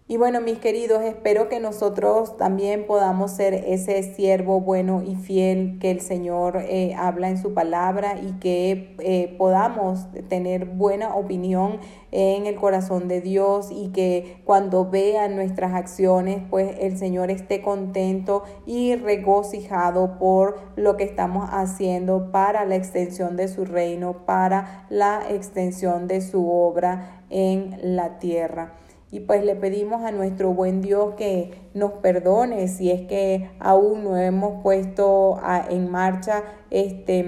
Y 0.09 0.19
bueno, 0.19 0.41
mis 0.41 0.61
queridos, 0.61 1.03
espero 1.03 1.49
que 1.49 1.59
nosotros 1.59 2.37
también 2.37 2.87
podamos 2.87 3.33
ser 3.33 3.55
ese 3.55 4.05
siervo 4.05 4.61
bueno 4.61 5.03
y 5.05 5.17
fiel 5.17 5.79
que 5.81 5.91
el 5.91 6.01
Señor 6.01 6.59
eh, 6.59 6.95
habla 6.97 7.29
en 7.29 7.39
su 7.39 7.55
palabra 7.55 8.15
y 8.17 8.39
que 8.39 8.95
eh, 9.01 9.35
podamos 9.37 10.07
tener 10.29 10.67
buena 10.67 11.17
opinión 11.17 11.81
en 12.13 12.47
el 12.47 12.55
corazón 12.55 13.09
de 13.09 13.21
Dios 13.21 13.71
y 13.73 13.89
que 13.89 14.43
cuando 14.45 14.89
vean 14.89 15.35
nuestras 15.35 15.75
acciones, 15.75 16.41
pues 16.51 16.77
el 16.79 16.97
Señor 16.97 17.33
esté 17.33 17.61
contento 17.61 18.45
y 18.65 18.95
regocijado 18.95 20.21
por 20.21 20.57
lo 20.77 20.97
que 20.97 21.03
estamos 21.03 21.49
haciendo 21.51 22.31
para 22.31 22.65
la 22.65 22.77
extensión 22.77 23.37
de 23.37 23.49
su 23.49 23.65
reino, 23.65 24.25
para 24.25 24.87
la 24.89 25.29
extensión 25.29 26.07
de 26.07 26.21
su 26.21 26.49
obra 26.49 27.25
en 27.29 27.77
la 27.83 28.21
tierra. 28.21 28.86
Y 29.17 29.21
pues 29.21 29.43
le 29.47 29.55
pedimos 29.55 30.05
a 30.05 30.11
nuestro 30.13 30.53
buen 30.53 30.83
Dios 30.83 31.15
que 31.15 31.55
nos 31.73 31.93
perdone 31.93 32.69
si 32.69 32.91
es 32.91 33.09
que 33.09 33.49
aún 33.61 34.05
no 34.05 34.15
hemos 34.19 34.63
puesto 34.63 35.41
en 35.71 35.91
marcha, 35.91 36.45
este, 36.71 37.23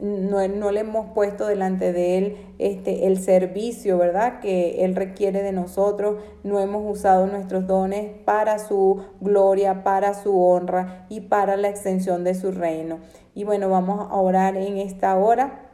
no, 0.00 0.48
no, 0.48 0.72
le 0.72 0.80
hemos 0.80 1.12
puesto 1.14 1.46
delante 1.46 1.92
de 1.92 2.18
Él 2.18 2.36
este, 2.58 3.06
el 3.06 3.20
servicio, 3.20 3.96
¿verdad? 3.96 4.40
Que 4.40 4.84
Él 4.84 4.96
requiere 4.96 5.44
de 5.44 5.52
nosotros. 5.52 6.20
No 6.42 6.58
hemos 6.58 6.82
usado 6.92 7.28
nuestros 7.28 7.68
dones 7.68 8.10
para 8.24 8.58
su 8.58 9.00
gloria, 9.20 9.84
para 9.84 10.14
su 10.14 10.36
honra 10.36 11.06
y 11.10 11.20
para 11.20 11.56
la 11.56 11.68
extensión 11.68 12.24
de 12.24 12.34
su 12.34 12.50
reino. 12.50 12.98
Y 13.36 13.44
bueno, 13.44 13.70
vamos 13.70 14.08
a 14.10 14.16
orar 14.16 14.56
en 14.56 14.78
esta 14.78 15.16
hora 15.16 15.70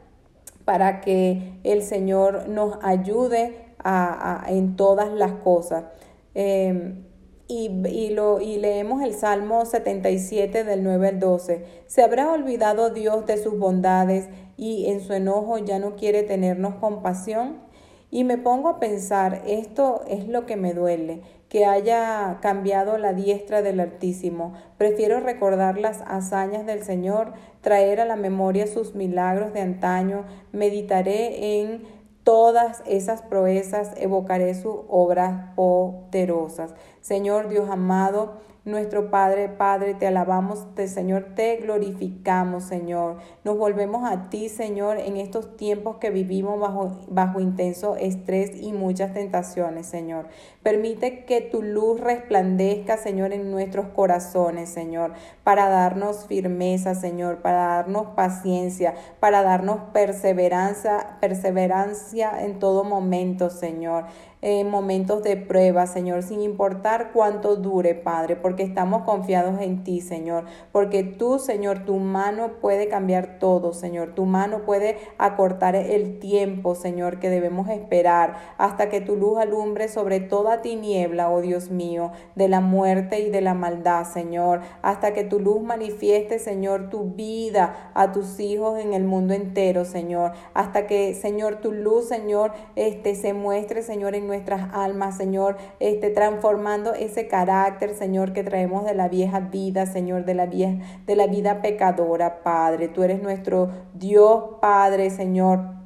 para 0.65 1.01
que 1.01 1.53
el 1.63 1.81
Señor 1.81 2.47
nos 2.47 2.77
ayude 2.83 3.66
en 3.83 4.75
todas 4.75 5.11
las 5.11 5.33
cosas. 5.33 5.85
Em, 6.33 7.03
y, 7.47 7.71
y, 7.87 8.09
lo, 8.09 8.41
y 8.41 8.57
leemos 8.57 9.01
el 9.01 9.13
Salmo 9.13 9.65
77 9.65 10.63
del 10.63 10.83
9 10.83 11.07
al 11.07 11.19
12. 11.19 11.65
¿Se 11.87 12.03
habrá 12.03 12.31
olvidado 12.31 12.89
Dios 12.89 13.25
de 13.25 13.37
sus 13.37 13.57
bondades 13.57 14.27
y 14.57 14.87
en 14.87 14.99
su 14.99 15.13
enojo 15.13 15.57
ya 15.57 15.79
no 15.79 15.95
quiere 15.95 16.23
tenernos 16.23 16.75
compasión? 16.75 17.67
Y 18.09 18.23
me 18.23 18.37
pongo 18.37 18.69
a 18.69 18.79
pensar, 18.79 19.41
esto 19.45 20.01
es 20.07 20.27
lo 20.27 20.45
que 20.45 20.55
me 20.55 20.73
duele, 20.73 21.21
que 21.49 21.65
haya 21.65 22.39
cambiado 22.41 22.97
la 22.97 23.13
diestra 23.13 23.61
del 23.61 23.81
Altísimo. 23.81 24.53
Prefiero 24.77 25.19
recordar 25.19 25.77
las 25.77 26.01
hazañas 26.07 26.65
del 26.65 26.83
Señor, 26.83 27.33
traer 27.59 27.99
a 27.99 28.05
la 28.05 28.15
memoria 28.15 28.65
sus 28.65 28.95
milagros 28.95 29.53
de 29.53 29.59
antaño, 29.59 30.23
meditaré 30.53 31.59
en 31.61 31.83
todas 32.27 32.83
esas 32.85 33.21
proezas, 33.21 33.93
evocaré 33.95 34.53
sus 34.53 34.75
obras 34.89 35.53
poderosas. 35.55 36.75
Señor 36.99 37.47
Dios 37.47 37.69
amado, 37.69 38.33
nuestro 38.67 39.09
Padre, 39.09 39.47
Padre, 39.47 39.93
te 39.93 40.07
alabamos, 40.07 40.75
te, 40.75 40.89
Señor, 40.89 41.27
te 41.35 41.55
glorificamos, 41.55 42.65
Señor. 42.65 43.15
Nos 43.45 43.57
volvemos 43.57 44.03
a 44.03 44.29
ti, 44.29 44.49
Señor, 44.49 44.97
en 44.99 45.15
estos 45.15 45.55
tiempos 45.55 45.97
que 45.97 46.09
vivimos 46.09 46.59
bajo, 46.59 46.99
bajo 47.07 47.39
intenso 47.39 47.95
estrés 47.95 48.51
y 48.61 48.73
muchas 48.73 49.13
tentaciones, 49.13 49.87
Señor. 49.87 50.27
Permite 50.63 51.23
que 51.23 51.39
tu 51.39 51.61
luz 51.61 52.01
resplandezca, 52.01 52.97
Señor, 52.97 53.31
en 53.31 53.51
nuestros 53.51 53.87
corazones, 53.87 54.67
Señor, 54.67 55.13
para 55.45 55.69
darnos 55.69 56.25
firmeza, 56.25 56.93
Señor, 56.93 57.37
para 57.37 57.67
darnos 57.67 58.07
paciencia, 58.17 58.95
para 59.21 59.43
darnos 59.43 59.79
perseverancia, 59.93 61.17
perseverancia 61.21 62.43
en 62.43 62.59
todo 62.59 62.83
momento, 62.83 63.49
Señor 63.49 64.07
en 64.41 64.69
momentos 64.69 65.23
de 65.23 65.35
prueba, 65.35 65.87
Señor, 65.87 66.21
sin 66.21 66.41
importar 66.41 67.11
cuánto 67.11 67.55
dure, 67.55 67.95
Padre, 67.95 68.35
porque 68.35 68.63
estamos 68.63 69.03
confiados 69.03 69.59
en 69.61 69.83
ti, 69.83 69.99
Señor, 70.01 70.45
porque 70.71 71.03
tú, 71.03 71.39
Señor, 71.39 71.85
tu 71.85 71.95
mano 71.95 72.59
puede 72.61 72.87
cambiar 72.87 73.39
todo, 73.39 73.73
Señor, 73.73 74.13
tu 74.13 74.25
mano 74.25 74.63
puede 74.63 74.97
acortar 75.17 75.75
el 75.75 76.19
tiempo, 76.19 76.75
Señor, 76.75 77.19
que 77.19 77.29
debemos 77.29 77.69
esperar 77.69 78.35
hasta 78.57 78.89
que 78.89 79.01
tu 79.01 79.15
luz 79.15 79.39
alumbre 79.39 79.87
sobre 79.87 80.19
toda 80.19 80.61
tiniebla, 80.61 81.29
oh 81.29 81.41
Dios 81.41 81.71
mío, 81.71 82.11
de 82.35 82.47
la 82.47 82.61
muerte 82.61 83.19
y 83.19 83.31
de 83.31 83.41
la 83.41 83.55
maldad, 83.55 84.05
Señor, 84.05 84.61
hasta 84.83 85.13
que 85.13 85.23
tu 85.23 85.39
luz 85.39 85.61
manifieste, 85.61 86.37
Señor, 86.37 86.89
tu 86.89 87.05
vida 87.15 87.91
a 87.95 88.11
tus 88.11 88.39
hijos 88.39 88.79
en 88.79 88.93
el 88.93 89.03
mundo 89.03 89.33
entero, 89.33 89.83
Señor, 89.83 90.33
hasta 90.53 90.85
que, 90.85 91.15
Señor, 91.15 91.59
tu 91.59 91.71
luz, 91.71 92.07
Señor, 92.07 92.51
este 92.75 93.15
se 93.15 93.33
muestre, 93.33 93.81
Señor, 93.81 94.13
en 94.13 94.26
nuestras 94.27 94.69
almas, 94.73 95.17
Señor, 95.17 95.57
este, 95.79 96.09
transformando 96.09 96.93
ese 96.93 97.27
carácter, 97.27 97.95
Señor, 97.95 98.33
que 98.33 98.43
traemos 98.43 98.85
de 98.85 98.93
la 98.93 99.07
vieja 99.07 99.39
vida, 99.39 99.85
Señor, 99.85 100.25
de 100.25 100.35
la, 100.35 100.45
vieja, 100.45 100.83
de 101.05 101.15
la 101.15 101.27
vida 101.27 101.61
pecadora, 101.61 102.43
Padre. 102.43 102.87
Tú 102.89 103.03
eres 103.03 103.23
nuestro 103.23 103.71
Dios, 103.93 104.43
Padre, 104.61 105.09
Señor 105.09 105.77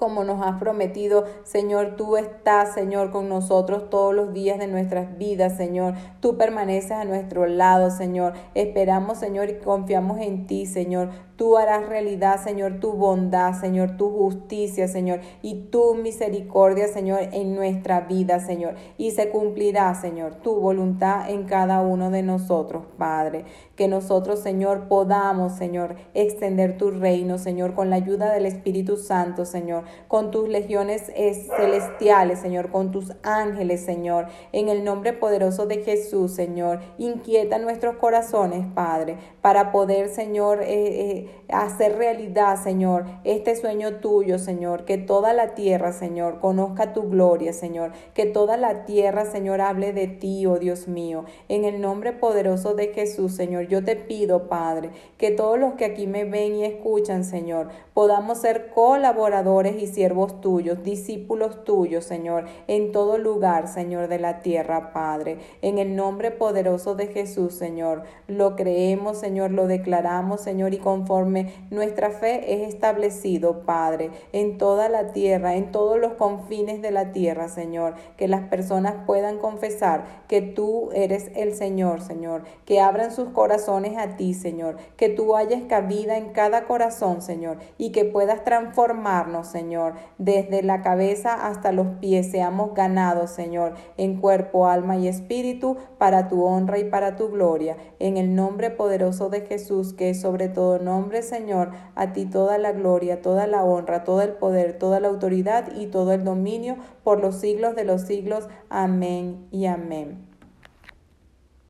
como 0.00 0.24
nos 0.24 0.44
has 0.44 0.58
prometido. 0.58 1.26
Señor, 1.44 1.94
tú 1.96 2.16
estás, 2.16 2.72
Señor, 2.72 3.10
con 3.10 3.28
nosotros 3.28 3.90
todos 3.90 4.14
los 4.14 4.32
días 4.32 4.58
de 4.58 4.66
nuestras 4.66 5.18
vidas, 5.18 5.58
Señor. 5.58 5.92
Tú 6.20 6.38
permaneces 6.38 6.92
a 6.92 7.04
nuestro 7.04 7.46
lado, 7.46 7.90
Señor. 7.90 8.32
Esperamos, 8.54 9.18
Señor, 9.18 9.50
y 9.50 9.58
confiamos 9.58 10.18
en 10.20 10.46
ti, 10.46 10.64
Señor. 10.64 11.10
Tú 11.40 11.56
harás 11.56 11.88
realidad, 11.88 12.38
Señor, 12.44 12.80
tu 12.80 12.92
bondad, 12.92 13.58
Señor, 13.58 13.96
tu 13.96 14.10
justicia, 14.10 14.88
Señor, 14.88 15.20
y 15.40 15.70
tu 15.70 15.94
misericordia, 15.94 16.86
Señor, 16.86 17.20
en 17.32 17.54
nuestra 17.54 18.02
vida, 18.02 18.40
Señor. 18.40 18.74
Y 18.98 19.12
se 19.12 19.30
cumplirá, 19.30 19.94
Señor, 19.94 20.34
tu 20.34 20.56
voluntad 20.56 21.30
en 21.30 21.44
cada 21.44 21.80
uno 21.80 22.10
de 22.10 22.22
nosotros, 22.22 22.84
Padre. 22.98 23.46
Que 23.74 23.88
nosotros, 23.88 24.40
Señor, 24.40 24.86
podamos, 24.86 25.54
Señor, 25.54 25.96
extender 26.12 26.76
tu 26.76 26.90
reino, 26.90 27.38
Señor, 27.38 27.72
con 27.72 27.88
la 27.88 27.96
ayuda 27.96 28.30
del 28.34 28.44
Espíritu 28.44 28.98
Santo, 28.98 29.46
Señor, 29.46 29.84
con 30.08 30.30
tus 30.30 30.46
legiones 30.46 31.10
celestiales, 31.56 32.40
Señor, 32.40 32.70
con 32.70 32.90
tus 32.90 33.14
ángeles, 33.22 33.80
Señor, 33.80 34.26
en 34.52 34.68
el 34.68 34.84
nombre 34.84 35.14
poderoso 35.14 35.64
de 35.64 35.82
Jesús, 35.84 36.32
Señor. 36.32 36.80
Inquieta 36.98 37.56
nuestros 37.56 37.96
corazones, 37.96 38.66
Padre, 38.74 39.16
para 39.40 39.72
poder, 39.72 40.10
Señor, 40.10 40.60
eh, 40.60 40.66
eh, 40.68 41.29
hacer 41.48 41.96
realidad, 41.96 42.62
Señor, 42.62 43.04
este 43.24 43.56
sueño 43.56 43.96
tuyo, 43.96 44.38
Señor, 44.38 44.84
que 44.84 44.98
toda 44.98 45.32
la 45.32 45.54
tierra, 45.54 45.92
Señor, 45.92 46.40
conozca 46.40 46.92
tu 46.92 47.08
gloria, 47.08 47.52
Señor, 47.52 47.92
que 48.14 48.26
toda 48.26 48.56
la 48.56 48.84
tierra, 48.84 49.24
Señor, 49.24 49.60
hable 49.60 49.92
de 49.92 50.06
ti, 50.06 50.46
oh 50.46 50.58
Dios 50.58 50.88
mío. 50.88 51.24
En 51.48 51.64
el 51.64 51.80
nombre 51.80 52.12
poderoso 52.12 52.74
de 52.74 52.88
Jesús, 52.88 53.34
Señor, 53.34 53.68
yo 53.68 53.84
te 53.84 53.96
pido, 53.96 54.48
Padre, 54.48 54.90
que 55.18 55.30
todos 55.30 55.58
los 55.58 55.74
que 55.74 55.84
aquí 55.84 56.06
me 56.06 56.24
ven 56.24 56.56
y 56.56 56.64
escuchan, 56.64 57.24
Señor, 57.24 57.68
podamos 57.94 58.38
ser 58.38 58.70
colaboradores 58.70 59.80
y 59.82 59.86
siervos 59.86 60.40
tuyos, 60.40 60.82
discípulos 60.82 61.64
tuyos, 61.64 62.04
Señor, 62.04 62.46
en 62.66 62.92
todo 62.92 63.18
lugar, 63.18 63.68
Señor, 63.68 64.08
de 64.08 64.18
la 64.18 64.40
tierra, 64.40 64.92
Padre. 64.92 65.38
En 65.62 65.78
el 65.78 65.96
nombre 65.96 66.30
poderoso 66.30 66.94
de 66.94 67.08
Jesús, 67.08 67.54
Señor, 67.54 68.04
lo 68.26 68.56
creemos, 68.56 69.18
Señor, 69.18 69.50
lo 69.50 69.66
declaramos, 69.66 70.40
Señor, 70.40 70.74
y 70.74 70.78
conforme 70.78 71.19
nuestra 71.26 72.10
fe 72.10 72.54
es 72.54 72.68
establecido, 72.68 73.62
Padre, 73.64 74.10
en 74.32 74.58
toda 74.58 74.88
la 74.88 75.12
tierra, 75.12 75.56
en 75.56 75.72
todos 75.72 75.98
los 75.98 76.14
confines 76.14 76.82
de 76.82 76.90
la 76.90 77.12
tierra, 77.12 77.48
Señor, 77.48 77.94
que 78.16 78.28
las 78.28 78.42
personas 78.42 78.94
puedan 79.06 79.38
confesar 79.38 80.04
que 80.28 80.42
tú 80.42 80.90
eres 80.92 81.30
el 81.34 81.54
Señor, 81.54 82.00
Señor, 82.00 82.44
que 82.64 82.80
abran 82.80 83.12
sus 83.12 83.30
corazones 83.30 83.96
a 83.96 84.16
ti, 84.16 84.34
Señor, 84.34 84.76
que 84.96 85.08
tú 85.08 85.36
hayas 85.36 85.62
cabida 85.68 86.16
en 86.16 86.30
cada 86.32 86.64
corazón, 86.64 87.22
Señor, 87.22 87.58
y 87.78 87.92
que 87.92 88.04
puedas 88.04 88.44
transformarnos, 88.44 89.46
Señor, 89.46 89.94
desde 90.18 90.62
la 90.62 90.82
cabeza 90.82 91.46
hasta 91.46 91.72
los 91.72 91.86
pies, 92.00 92.30
seamos 92.30 92.74
ganados, 92.74 93.30
Señor, 93.30 93.74
en 93.96 94.20
cuerpo, 94.20 94.66
alma 94.66 94.96
y 94.96 95.08
espíritu, 95.08 95.76
para 95.98 96.28
tu 96.28 96.44
honra 96.44 96.78
y 96.78 96.84
para 96.84 97.16
tu 97.16 97.30
gloria. 97.30 97.76
En 97.98 98.16
el 98.16 98.34
nombre 98.34 98.70
poderoso 98.70 99.30
de 99.30 99.42
Jesús, 99.42 99.92
que 99.92 100.10
es 100.10 100.20
sobre 100.20 100.48
todo 100.48 100.78
Señor, 101.22 101.72
a 101.94 102.12
ti 102.12 102.26
toda 102.26 102.58
la 102.58 102.72
gloria, 102.72 103.20
toda 103.20 103.46
la 103.46 103.64
honra, 103.64 104.04
todo 104.04 104.22
el 104.22 104.32
poder, 104.32 104.78
toda 104.78 105.00
la 105.00 105.08
autoridad 105.08 105.74
y 105.76 105.86
todo 105.86 106.12
el 106.12 106.24
dominio 106.24 106.76
por 107.04 107.20
los 107.20 107.36
siglos 107.36 107.76
de 107.76 107.84
los 107.84 108.02
siglos. 108.02 108.48
Amén 108.68 109.46
y 109.50 109.66
amén. 109.66 110.29